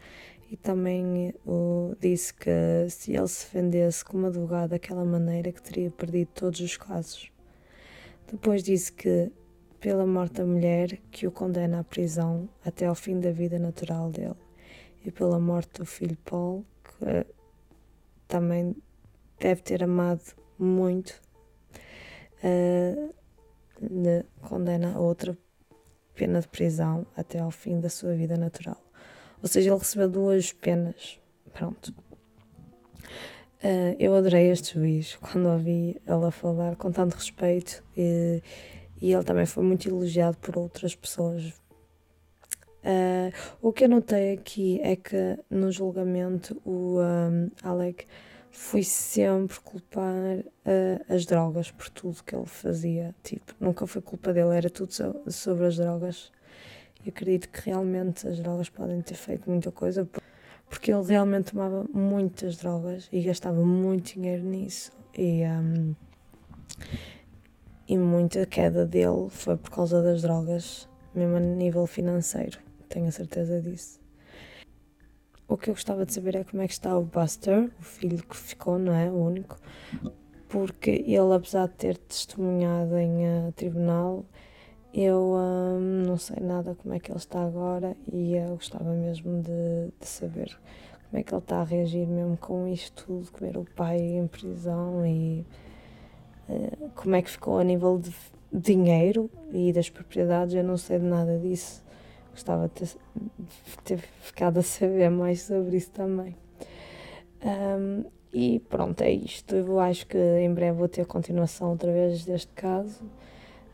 e 0.50 0.56
também 0.56 1.34
uh, 1.46 1.96
disse 2.00 2.34
que 2.34 2.50
se 2.90 3.14
ele 3.14 3.28
se 3.28 3.46
defendesse 3.46 4.04
como 4.04 4.28
advogado 4.28 4.70
daquela 4.70 5.04
maneira 5.04 5.52
que 5.52 5.62
teria 5.62 5.92
perdido 5.92 6.30
todos 6.34 6.60
os 6.62 6.78
casos. 6.78 7.30
Depois 8.32 8.64
disse 8.64 8.92
que 8.92 9.32
pela 9.80 10.06
morte 10.06 10.36
da 10.36 10.46
mulher 10.46 11.00
que 11.12 11.28
o 11.28 11.32
condena 11.32 11.80
à 11.80 11.84
prisão 11.84 12.50
até 12.66 12.86
ao 12.86 12.96
fim 12.96 13.20
da 13.20 13.32
vida 13.32 13.60
natural 13.60 14.10
dele 14.10 14.36
e 15.06 15.12
pela 15.12 15.40
morte 15.40 15.80
do 15.80 15.86
filho 15.86 16.18
Paul 16.26 16.66
que 16.84 17.06
uh, 17.06 17.26
também 18.28 18.76
deve 19.40 19.62
ter 19.62 19.84
amado 19.84 20.22
muito 20.58 21.22
uh, 22.44 23.14
condena 24.42 24.96
a 24.96 25.00
outra 25.00 25.38
pena 26.16 26.42
de 26.42 26.48
prisão 26.48 27.06
até 27.16 27.40
ao 27.40 27.52
fim 27.52 27.80
da 27.80 27.90
sua 27.90 28.16
vida 28.16 28.36
natural. 28.36 28.82
Ou 29.42 29.48
seja, 29.48 29.70
ele 29.70 29.78
recebeu 29.78 30.10
duas 30.10 30.52
penas. 30.52 31.20
Pronto. 31.54 31.94
Uh, 33.64 33.96
eu 34.00 34.16
adorei 34.16 34.50
este 34.50 34.74
juiz 34.74 35.16
quando 35.16 35.48
ouvi 35.48 36.02
ela 36.06 36.32
falar 36.32 36.76
com 36.76 36.92
tanto 36.92 37.16
respeito 37.16 37.84
e, 37.96 38.42
e 39.02 39.14
ele 39.14 39.24
também 39.24 39.46
foi 39.46 39.64
muito 39.64 39.88
elogiado 39.88 40.38
por 40.38 40.58
outras 40.58 40.96
pessoas. 40.96 41.54
Uh, 42.84 43.34
o 43.62 43.74
que 43.74 43.84
eu 43.84 43.90
notei 43.90 44.34
aqui 44.34 44.80
é 44.82 44.96
que 44.96 45.38
no 45.50 45.72
julgamento 45.72 46.60
o 46.64 47.00
um, 47.02 47.52
Alec 47.62 48.08
fui 48.50 48.84
sempre 48.84 49.60
culpar 49.60 50.40
uh, 50.40 51.14
as 51.14 51.26
drogas 51.26 51.70
por 51.70 51.90
tudo 51.90 52.24
que 52.24 52.36
ele 52.36 52.46
fazia. 52.46 53.14
Tipo, 53.24 53.54
nunca 53.60 53.86
foi 53.86 54.02
culpa 54.02 54.34
dele, 54.34 54.56
era 54.56 54.70
tudo 54.70 54.94
so 54.94 55.22
sobre 55.28 55.66
as 55.66 55.76
drogas. 55.76 56.32
E 57.06 57.10
acredito 57.10 57.50
que 57.50 57.70
realmente 57.70 58.28
as 58.28 58.40
drogas 58.40 58.70
podem 58.70 59.02
ter 59.02 59.16
feito 59.16 59.50
muita 59.50 59.72
coisa, 59.72 60.10
porque 60.70 60.92
ele 60.92 61.04
realmente 61.04 61.52
tomava 61.52 61.86
muitas 61.94 62.58
drogas 62.58 63.08
e 63.12 63.22
gastava 63.22 63.64
muito 63.64 64.14
dinheiro 64.14 64.44
nisso. 64.44 64.92
E, 65.16 65.44
um, 65.46 65.96
e 67.88 67.98
muita 67.98 68.46
queda 68.46 68.86
dele 68.86 69.30
foi 69.30 69.56
por 69.56 69.72
causa 69.72 70.02
das 70.02 70.22
drogas, 70.22 70.90
mesmo 71.16 71.38
a 71.38 71.40
nível 71.40 71.88
financeiro, 71.88 72.60
tenho 72.90 73.08
a 73.08 73.12
certeza 73.12 73.62
disso. 73.62 74.00
O 75.48 75.56
que 75.56 75.70
eu 75.70 75.74
gostava 75.74 76.06
de 76.06 76.14
saber 76.14 76.36
é 76.36 76.44
como 76.44 76.62
é 76.62 76.68
que 76.68 76.74
está 76.74 76.98
o 76.98 77.04
Buster, 77.04 77.72
o 77.80 77.84
filho 77.84 78.22
que 78.22 78.36
ficou, 78.36 78.78
não 78.78 78.94
é? 78.94 79.10
O 79.10 79.16
único. 79.16 79.58
Porque 80.50 80.92
ele, 81.08 81.34
apesar 81.34 81.68
de 81.68 81.76
ter 81.76 81.98
testemunhado 81.98 82.98
em 82.98 83.26
uh, 83.26 83.52
tribunal, 83.54 84.26
eu 84.94 85.36
um, 85.36 86.04
não 86.06 86.18
sei 86.18 86.38
nada 86.42 86.76
como 86.76 86.94
é 86.94 87.00
que 87.00 87.12
ele 87.12 87.18
está 87.18 87.44
agora 87.44 87.96
e 88.12 88.36
eu 88.36 88.56
gostava 88.56 88.94
mesmo 88.94 89.42
de, 89.42 89.92
de, 90.00 90.08
saber 90.08 90.58
como 91.06 91.20
é 91.20 91.24
que 91.24 91.34
ele 91.34 91.42
está 91.42 91.62
a 91.62 91.64
reagir 91.64 92.08
mesmo 92.08 92.36
com 92.38 92.68
isto 92.68 93.06
tudo, 93.06 93.32
comer 93.32 93.58
o 93.58 93.66
pai 93.76 94.00
em 94.00 94.28
prisão 94.28 95.06
e 95.06 95.46
como 96.96 97.16
é 97.16 97.22
que 97.22 97.30
ficou 97.30 97.60
a 97.60 97.64
nível 97.64 97.98
de 98.00 98.12
dinheiro 98.52 99.30
e 99.52 99.72
das 99.74 99.90
propriedades, 99.90 100.56
eu 100.56 100.64
não 100.64 100.78
sei 100.78 101.00
de 101.00 101.06
nada 101.06 101.38
disso. 101.38 101.84
Gostava 102.32 102.68
de 102.68 102.74
ter, 102.74 102.86
de 102.86 103.78
ter 103.84 103.98
ficado 104.22 104.60
a 104.60 104.64
saber 104.64 105.10
mais 105.10 105.42
sobre 105.42 105.78
isso 105.78 105.92
também. 105.92 106.36
Um, 107.44 108.06
e 108.34 108.60
pronto, 108.60 109.02
é 109.02 109.12
isto. 109.12 109.56
Eu 109.56 109.80
acho 109.80 110.06
que 110.06 110.18
em 110.18 110.54
breve 110.54 110.78
vou 110.78 110.88
ter 110.88 111.06
continuação 111.06 111.72
outra 111.72 111.92
vez 111.92 112.26
deste 112.26 112.52
caso. 112.54 113.04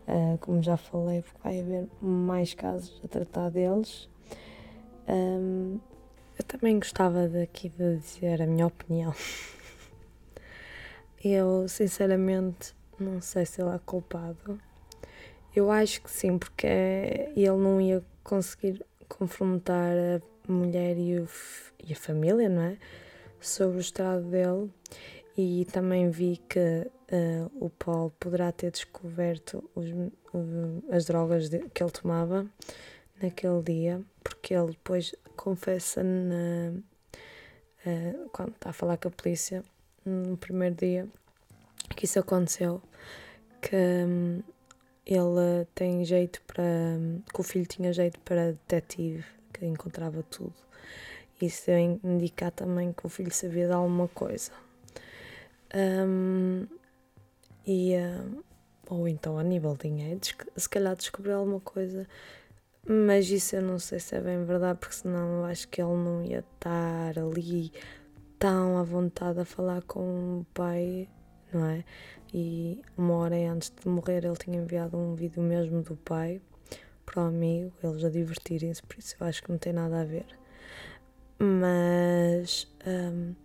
Uh, 0.07 0.37
como 0.39 0.61
já 0.61 0.75
falei, 0.75 1.21
porque 1.21 1.39
vai 1.43 1.59
haver 1.59 1.87
mais 2.01 2.53
casos 2.53 3.01
a 3.03 3.07
tratar 3.07 3.49
deles. 3.49 4.09
Um, 5.07 5.79
eu 6.37 6.43
também 6.45 6.77
gostava 6.77 7.27
daqui 7.27 7.69
de 7.69 7.97
dizer 7.97 8.41
a 8.41 8.47
minha 8.47 8.67
opinião. 8.67 9.13
eu, 11.23 11.67
sinceramente, 11.69 12.75
não 12.99 13.21
sei 13.21 13.45
se 13.45 13.61
ele 13.61 13.73
é 13.73 13.79
culpado. 13.85 14.59
Eu 15.55 15.71
acho 15.71 16.01
que 16.01 16.11
sim, 16.11 16.37
porque 16.37 16.67
ele 16.67 17.57
não 17.57 17.79
ia 17.79 18.03
conseguir 18.23 18.83
confrontar 19.07 19.93
a 20.47 20.51
mulher 20.51 20.97
e, 20.97 21.19
o, 21.19 21.27
e 21.83 21.93
a 21.93 21.95
família, 21.95 22.49
não 22.49 22.63
é? 22.63 22.77
Sobre 23.39 23.77
o 23.77 23.79
estado 23.79 24.23
dele. 24.23 24.69
E 25.37 25.65
também 25.71 26.09
vi 26.09 26.37
que 26.49 26.59
uh, 26.59 27.51
o 27.59 27.69
Paul 27.69 28.11
poderá 28.19 28.51
ter 28.51 28.71
descoberto 28.71 29.69
os, 29.73 29.87
as 30.91 31.05
drogas 31.05 31.49
de, 31.49 31.59
que 31.69 31.81
ele 31.81 31.91
tomava 31.91 32.45
naquele 33.21 33.61
dia, 33.63 34.01
porque 34.23 34.53
ele 34.53 34.71
depois 34.71 35.15
confessa 35.35 36.03
na, 36.03 36.73
uh, 37.85 38.29
quando 38.31 38.53
está 38.53 38.71
a 38.71 38.73
falar 38.73 38.97
com 38.97 39.07
a 39.07 39.11
polícia 39.11 39.63
no 40.05 40.37
primeiro 40.37 40.75
dia 40.75 41.07
que 41.95 42.05
isso 42.05 42.19
aconteceu, 42.19 42.81
que 43.61 43.75
um, 43.75 44.41
ele 45.05 45.65
tem 45.75 46.03
jeito 46.05 46.41
para. 46.43 46.63
que 47.33 47.39
o 47.39 47.43
filho 47.43 47.65
tinha 47.65 47.91
jeito 47.91 48.19
para 48.21 48.51
detetive, 48.51 49.25
que 49.53 49.65
encontrava 49.65 50.23
tudo. 50.23 50.53
Isso 51.41 51.71
indicar 51.71 52.51
também 52.51 52.93
que 52.93 53.05
o 53.05 53.09
filho 53.09 53.31
sabia 53.31 53.67
de 53.67 53.73
alguma 53.73 54.07
coisa. 54.07 54.51
Um, 55.75 56.65
e, 57.65 57.95
uh, 57.95 58.43
ou 58.89 59.07
então 59.07 59.37
a 59.37 59.43
nível 59.43 59.75
de 59.75 59.89
dinheiro, 59.89 60.19
se 60.55 60.69
calhar 60.69 60.95
descobriu 60.95 61.37
alguma 61.37 61.59
coisa, 61.59 62.07
mas 62.87 63.29
isso 63.29 63.55
eu 63.55 63.61
não 63.61 63.79
sei 63.79 63.99
se 63.99 64.15
é 64.15 64.21
bem 64.21 64.43
verdade, 64.45 64.79
porque 64.79 64.95
senão 64.95 65.39
eu 65.39 65.45
acho 65.45 65.67
que 65.67 65.81
ele 65.81 65.91
não 65.91 66.23
ia 66.23 66.39
estar 66.39 67.17
ali 67.17 67.71
tão 68.39 68.77
à 68.77 68.83
vontade 68.83 69.39
a 69.39 69.45
falar 69.45 69.81
com 69.83 70.39
o 70.39 70.45
pai, 70.53 71.07
não 71.51 71.65
é? 71.65 71.83
e 72.33 72.81
uma 72.97 73.13
hora 73.17 73.35
antes 73.51 73.71
de 73.71 73.87
morrer 73.87 74.25
ele 74.25 74.35
tinha 74.35 74.57
enviado 74.57 74.97
um 74.97 75.13
vídeo 75.13 75.41
mesmo 75.41 75.83
do 75.83 75.95
pai 75.95 76.41
para 77.05 77.23
o 77.23 77.27
amigo, 77.27 77.71
eles 77.83 78.03
a 78.03 78.09
divertirem-se, 78.09 78.81
por 78.81 78.97
isso 78.97 79.15
eu 79.19 79.27
acho 79.27 79.43
que 79.43 79.51
não 79.51 79.57
tem 79.57 79.73
nada 79.73 80.01
a 80.01 80.05
ver. 80.05 80.25
Mas 81.37 82.67
um, 82.87 83.35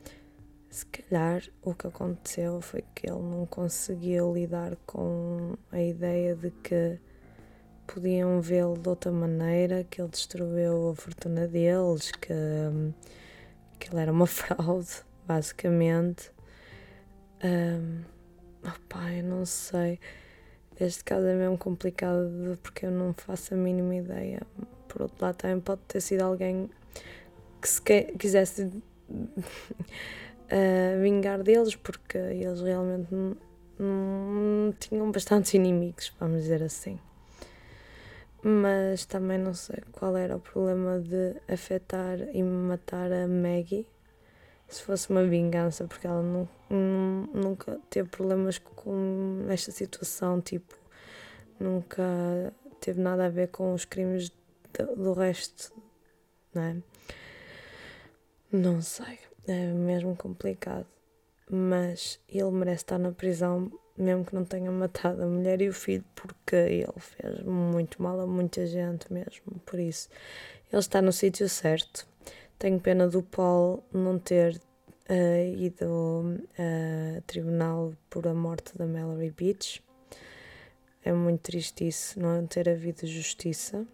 se 0.70 0.86
calhar 0.86 1.42
o 1.62 1.74
que 1.74 1.86
aconteceu 1.86 2.60
foi 2.60 2.84
que 2.94 3.10
ele 3.10 3.20
não 3.20 3.44
conseguiu 3.46 4.32
lidar 4.32 4.76
com 4.86 5.56
a 5.70 5.82
ideia 5.82 6.34
de 6.34 6.50
que 6.50 6.98
podiam 7.86 8.40
vê-lo 8.40 8.78
de 8.78 8.88
outra 8.88 9.10
maneira, 9.10 9.84
que 9.84 10.00
ele 10.00 10.10
destruiu 10.10 10.90
a 10.90 10.94
fortuna 10.94 11.48
deles, 11.48 12.12
que, 12.12 12.32
hum, 12.32 12.92
ele 13.86 14.00
era 14.00 14.12
uma 14.12 14.26
fraude, 14.28 15.04
basicamente. 15.26 16.32
Um, 17.44 18.02
Opá, 18.64 19.12
eu 19.12 19.24
não 19.24 19.46
sei. 19.46 20.00
Este 20.80 21.04
caso 21.04 21.26
é 21.26 21.34
mesmo 21.34 21.56
complicado 21.56 22.58
porque 22.62 22.86
eu 22.86 22.90
não 22.90 23.12
faço 23.12 23.54
a 23.54 23.56
mínima 23.56 23.94
ideia. 23.96 24.42
Por 24.88 25.02
outro 25.02 25.24
lado, 25.24 25.36
também 25.36 25.60
pode 25.60 25.80
ter 25.82 26.00
sido 26.00 26.22
alguém 26.22 26.70
que 27.60 27.68
se 27.68 27.82
que, 27.82 28.02
quisesse 28.18 28.62
uh, 28.64 29.42
vingar 31.02 31.42
deles 31.42 31.74
porque 31.74 32.18
eles 32.18 32.60
realmente 32.60 33.08
tinham 34.80 35.10
bastantes 35.10 35.54
inimigos, 35.54 36.12
vamos 36.18 36.42
dizer 36.42 36.62
assim. 36.62 36.98
Mas 38.48 39.04
também 39.04 39.36
não 39.36 39.52
sei 39.52 39.76
qual 39.92 40.16
era 40.16 40.34
o 40.34 40.40
problema 40.40 40.98
de 40.98 41.36
afetar 41.52 42.18
e 42.34 42.42
matar 42.42 43.12
a 43.12 43.28
Maggie 43.28 43.86
se 44.66 44.82
fosse 44.82 45.10
uma 45.10 45.22
vingança, 45.22 45.86
porque 45.86 46.06
ela 46.06 46.22
nunca 46.70 47.78
teve 47.90 48.08
problemas 48.08 48.56
com 48.56 49.44
esta 49.50 49.70
situação, 49.70 50.40
tipo, 50.40 50.74
nunca 51.60 52.02
teve 52.80 53.02
nada 53.02 53.26
a 53.26 53.28
ver 53.28 53.48
com 53.48 53.74
os 53.74 53.84
crimes 53.84 54.32
do, 54.72 54.96
do 54.96 55.12
resto, 55.12 55.70
não 56.54 56.62
é? 56.62 56.76
Não 58.50 58.80
sei, 58.80 59.18
é 59.46 59.66
mesmo 59.72 60.16
complicado. 60.16 60.86
Mas 61.50 62.18
ele 62.26 62.50
merece 62.50 62.84
estar 62.84 62.98
na 62.98 63.12
prisão, 63.12 63.70
mesmo 63.98 64.24
que 64.24 64.34
não 64.34 64.44
tenha 64.44 64.70
matado 64.70 65.22
a 65.22 65.26
mulher 65.26 65.60
e 65.60 65.68
o 65.68 65.72
filho, 65.72 66.04
porque 66.14 66.56
ele 66.56 66.86
fez 66.98 67.42
muito 67.42 68.02
mal 68.02 68.20
a 68.20 68.26
muita 68.26 68.66
gente 68.66 69.12
mesmo. 69.12 69.60
Por 69.64 69.78
isso, 69.78 70.08
ele 70.72 70.80
está 70.80 71.02
no 71.02 71.12
sítio 71.12 71.48
certo 71.48 72.06
tenho 72.58 72.80
pena 72.80 73.06
do 73.06 73.22
Paul 73.22 73.84
não 73.92 74.18
ter 74.18 74.60
uh, 75.08 75.56
ido 75.56 76.40
a 76.58 77.20
tribunal 77.22 77.94
por 78.10 78.26
a 78.26 78.34
morte 78.34 78.76
da 78.76 78.84
Mallory 78.84 79.30
Beach. 79.30 79.82
É 81.04 81.12
muito 81.12 81.42
triste 81.42 81.86
isso, 81.86 82.18
não 82.18 82.46
ter 82.46 82.68
havido 82.68 83.06
justiça. 83.06 83.86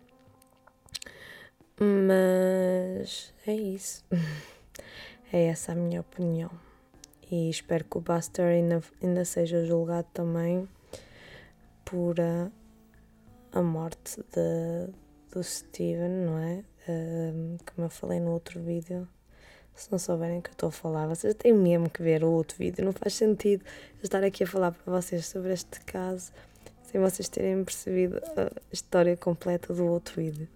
Mas 1.79 3.35
é 3.47 3.53
isso. 3.53 4.03
é 5.31 5.45
essa 5.45 5.73
a 5.73 5.75
minha 5.75 6.01
opinião. 6.01 6.51
E 7.35 7.51
espero 7.51 7.85
que 7.85 7.99
o 7.99 8.01
Buster 8.01 8.47
ainda, 8.47 8.81
ainda 9.03 9.25
seja 9.25 9.64
julgado 9.64 10.07
também 10.14 10.68
por 11.85 12.20
a, 12.20 12.49
a 13.51 13.61
morte 13.61 14.23
de, 14.33 14.92
do 15.33 15.42
Steven, 15.42 16.11
não 16.11 16.38
é? 16.38 16.62
como 17.66 17.87
eu 17.87 17.90
falei 17.90 18.20
no 18.20 18.31
outro 18.31 18.62
vídeo, 18.62 19.09
se 19.75 19.90
não 19.90 19.99
souberem 19.99 20.38
o 20.38 20.42
que 20.42 20.51
eu 20.51 20.53
estou 20.53 20.68
a 20.68 20.73
falar, 20.73 21.09
vocês 21.09 21.35
têm 21.35 21.53
mesmo 21.53 21.90
que 21.90 22.05
ver 22.05 22.23
o 22.23 22.31
outro 22.31 22.57
vídeo. 22.57 22.85
Não 22.85 22.92
faz 22.92 23.14
sentido 23.14 23.64
estar 24.01 24.23
aqui 24.23 24.44
a 24.44 24.47
falar 24.47 24.70
para 24.70 25.01
vocês 25.01 25.27
sobre 25.27 25.53
este 25.55 25.81
caso 25.81 26.31
sem 26.85 27.01
vocês 27.01 27.29
terem 27.29 27.64
percebido 27.64 28.18
a 28.37 28.53
história 28.73 29.16
completa 29.16 29.75
do 29.75 29.85
outro 29.87 30.23
vídeo. 30.23 30.47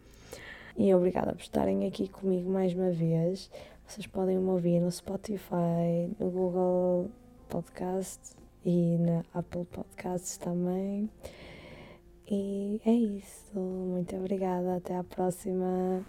E 0.76 0.94
obrigada 0.94 1.32
por 1.32 1.42
estarem 1.42 1.88
aqui 1.88 2.06
comigo 2.06 2.48
mais 2.48 2.72
uma 2.72 2.92
vez. 2.92 3.50
Vocês 3.88 4.06
podem 4.06 4.36
me 4.36 4.50
ouvir 4.50 4.80
no 4.80 4.92
Spotify, 4.92 6.14
no 6.20 6.30
Google 6.30 7.10
Podcast 7.48 8.36
e 8.62 8.98
na 8.98 9.24
Apple 9.32 9.64
Podcasts 9.64 10.36
também. 10.36 11.08
E 12.30 12.82
é 12.84 12.92
isso. 12.92 13.58
Muito 13.58 14.14
obrigada. 14.14 14.76
Até 14.76 14.94
à 14.94 15.02
próxima. 15.02 16.04